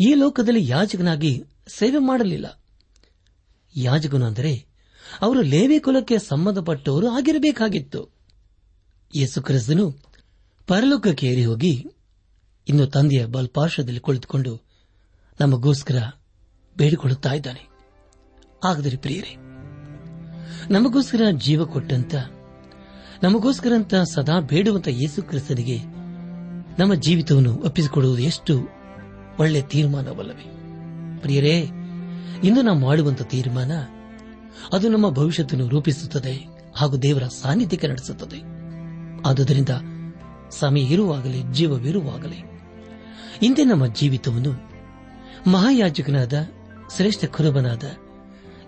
ಈ 0.00 0.14
ಲೋಕದಲ್ಲಿ 0.14 0.68
ಯಾಜಕನಾಗಿ 0.68 1.44
ಸೇವೆ 1.68 1.98
ಮಾಡಲಿಲ್ಲ. 1.98 2.60
ಯಾಜಕನು 3.76 4.26
ಅಂದರೆ 4.26 4.66
ಅವರು 5.20 5.42
ಲೇವಿ 5.42 5.80
ಕುಲಕ್ಕೆ 5.80 6.18
ಸಂಬಂಧಪಟ್ಟವರು 6.18 7.08
ಆಗಿರಬೇಕಾಗಿತ್ತು. 7.10 8.10
ಯೇಸುಕ್ರಿಸ್ತನು 9.14 9.90
ಪರಲೋಕಕ್ಕೆ 10.66 11.26
ಏರಿ 11.26 11.44
ಹೋಗಿ 11.44 11.86
ಇನ್ನು 12.68 12.86
ತಂದೆಯ 12.86 13.26
ಬಲ್ಪಾರ್ಶ್ವದಲ್ಲಿ 13.26 14.00
ಕುಳಿತುಕೊಂಡು 14.00 14.60
ನಮಗೋಸ್ಕರ 15.40 16.02
ಬೇಡಿಕೊಳ್ಳುತ್ತಾ 16.76 17.32
ಇದ್ದಾನೆ. 17.32 17.68
ಆಗದರೆ 18.64 18.96
ಪ್ರಿಯರೇ, 18.96 19.36
ನಮಗೋಸ್ಕರ 20.70 21.20
ಜೀವ 21.30 21.64
ಕೊಟ್ಟಂತ 21.64 22.14
ನಮಗೋಸ್ಕರಂತ 23.22 23.94
ಸದಾ 23.94 24.40
ಬೇಡುವಂತ 24.40 24.88
ಯೇಸು 24.88 25.22
ಕ್ರಿಸ್ತನಿಗೆ 25.22 25.78
ನಮ್ಮ 26.78 26.94
ಜೀವಿತವನ್ನು 26.94 27.54
ಒಪ್ಪಿಸಿಕೊಡುವುದು 27.54 28.22
ಎಷ್ಟು 28.22 28.68
ಒಳ್ಳೆ 29.38 29.62
ತೀರ್ಮಾನವಲ್ಲವೇ? 29.62 30.50
ಪ್ರಿಯರೇ, 31.20 31.58
ಇಂದು 32.44 32.62
ನಾವು 32.62 32.78
ಮಾಡುವಂತ 32.78 33.22
ತೀರ್ಮಾನ 33.22 33.72
ಅದು 34.72 34.88
ನಮ್ಮ 34.88 35.10
ಭವಿಷ್ಯತನ್ನು 35.10 35.68
ರೂಪಿಸುತ್ತದೆ 35.68 36.46
ಹಾಗೂ 36.76 36.96
ದೇವರ 36.96 37.22
ಸಾನ್ನಿಧ್ಯಕ್ಕೆ 37.22 37.88
ನಡೆಸುತ್ತದೆ. 37.88 38.42
ಆದುದರಿಂದ 39.28 39.68
ಸಮಯ 40.50 40.80
ಇರುವಾಗಲೇ, 40.80 41.42
ಜೀವವಿರುವಾಗಲೇ 41.52 42.60
ಇಂದೆ 43.42 43.64
ನಮ್ಮ 43.64 43.86
ಜೀವಿತವನ್ನು 43.86 44.52
ಮಹಾಯಾಜಕನಾದ 45.50 46.32
ಶ್ರೇಷ್ಠ 46.96 47.24
ಕುರುಬನಾದ 47.24 47.82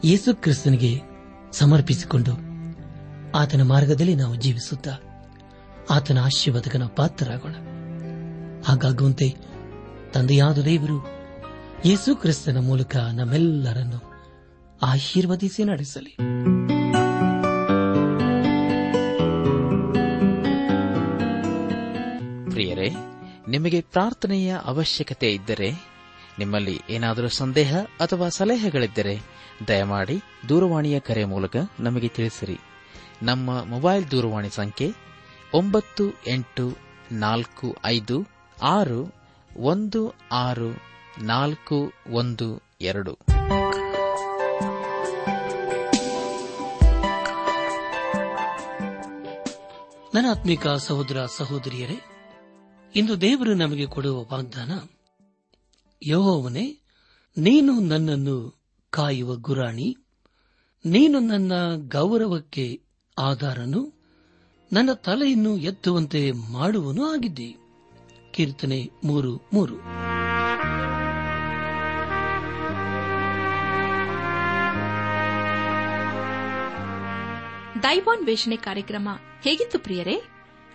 ಯೇಸು 0.04 0.42
ಕ್ರಿಸ್ತನಿಗೆ 0.42 1.00
ಸಮರ್ಪಿಸಿಕೊಂಡು 1.52 2.47
ಆತನ 3.34 3.62
ಮಾರ್ಗದಲ್ಲಿ 3.62 4.14
ನಾವು 4.14 4.34
ಜೀವಿಸುತ್ತಾ 4.34 4.90
ಆತನ 5.90 6.18
ಆಶೀರ್ವಾದಕನ 6.24 6.82
ಪಾತ್ರರಾಗೋಣ. 6.84 7.52
ಹಾಗಾಗುವಂತೆ 8.64 9.34
ತಂದೆಯಾದ 10.12 10.58
ದೇವರು 10.58 11.08
ಯೇಸು 11.84 12.16
ಕ್ರಿಸ್ತನ 12.16 12.58
ಮೂಲಕ 12.60 12.96
ನಮ್ಮೆಲ್ಲರನ್ನು 12.96 14.08
ಆಶೀರ್ವದಿಸಿ 14.82 15.64
ನಡೆಸಲಿ. 15.64 16.16
ಪ್ರಿಯರೇ, 22.50 22.90
ನಿಮಗೆ 23.48 23.80
ಪ್ರಾರ್ಥನೆಯ 23.80 24.56
ಅವಶ್ಯಕತೆ 24.64 25.32
ಇದ್ದರೆ, 25.32 25.70
ನಿಮ್ಮಲ್ಲಿ 26.38 26.80
ಏನಾದರೂ 26.90 27.28
ಸಂದೇಹ 27.28 27.78
ಅಥವಾ 27.80 28.28
ಸಲಹೆಗಳಿದ್ದರೆ, 28.28 29.20
ದಯಮಾಡಿ 29.68 30.20
ದೂರವಾಣಿಯ 30.48 31.00
ಕರೆ 31.00 31.24
ಮೂಲಕ 31.24 31.56
ನಮಗೆ 31.80 32.08
ತಿಳಿಸಿರಿ. 32.08 32.58
ನಮ್ಮ 33.22 33.64
ಮೊಬೈಲ್ 33.64 34.10
ದೂರವಾಣಿ 34.10 34.50
ಸಂಖ್ಯೆ 34.50 34.90
ಒಂಬತ್ತು 35.54 36.04
ಎಂಟು 36.26 36.76
ನಾಲ್ಕು 37.12 37.76
ಐದು 37.84 38.26
ಆರು 38.62 39.12
ಒಂದು 39.56 40.14
ಆರು 40.32 40.76
ನಾಲ್ಕು 41.22 41.92
ಒಂದು 42.12 42.62
ಎರಡು. 42.80 43.18
ನನಾತ್ಮಿಕ 50.14 50.68
ಸಹೋದರ 50.68 51.26
ಸಹೋದರಿಯರೇ, 51.36 51.96
ಇಂದು 52.94 53.20
ದೇವರು 53.20 53.54
ನಮಗೆ 53.54 53.86
ಕೊಡುವ 53.86 54.22
ವಾಗ್ದಾನ, 54.22 54.72
ಯಹೋವನೇ, 56.06 56.78
ನೀನು 57.38 57.80
ನನ್ನನ್ನು 57.80 58.58
ಕಾಯುವ 58.90 59.36
ಗುರಾಣಿ, 59.36 59.96
ನೀನು 60.86 61.18
ನನ್ನ 61.18 61.52
ಗೌರವಕ್ಕೆ 61.88 62.87
ಆಧಾರನು 63.18 63.92
ನನ್ನ 64.72 64.92
ತಲೆಯನ್ನು 64.92 65.58
ಎತ್ತುವಂತೆ 65.58 66.32
ಮಾಡುವನು 66.32 67.06
ಆಗಿದ್ದೆ. 67.06 67.56
ಕೀರ್ತನೆ 68.32 68.90
ಮೂರು 69.04 69.48
ಮೂರು. 69.52 69.76
ದೈವಾನ್ವೇಷಣೆ 77.82 78.56
ಕಾರ್ಯಕ್ರಮ 78.56 79.08
ಹೇಗಿತ್ತು 79.42 79.78
ಪ್ರಿಯರೇ? 79.78 80.22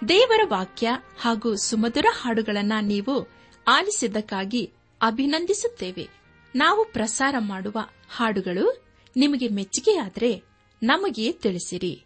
ದೇವರ 0.07 0.39
ವಾಕ್ಯ 0.49 0.89
ಹಾಗೂ 1.19 1.55
ಸುಮಧುರ 1.55 2.05
ಹಾಡುಗಳನ್ನ 2.21 2.73
ನೀವು 2.81 3.27
ಆಲಿಸಿದ್ದಕ್ಕಾಗಿ 3.67 4.71
ಅಭಿನಂದಿಸುತ್ತೇವೆ. 5.01 6.09
ನಾವು 6.55 6.85
ಪ್ರಸಾರ 6.85 7.35
ಮಾಡುವ 7.39 7.77
ಹಾಡುಗಳು 8.15 8.85
ನಿಮಗೆ 9.15 9.47
ಮೆಚ್ಚುಗೆಯಾದರೆ 9.47 10.43
ನಮಗೆ 10.83 11.31
ತಿಳಿಸಿರಿ. 11.31 12.05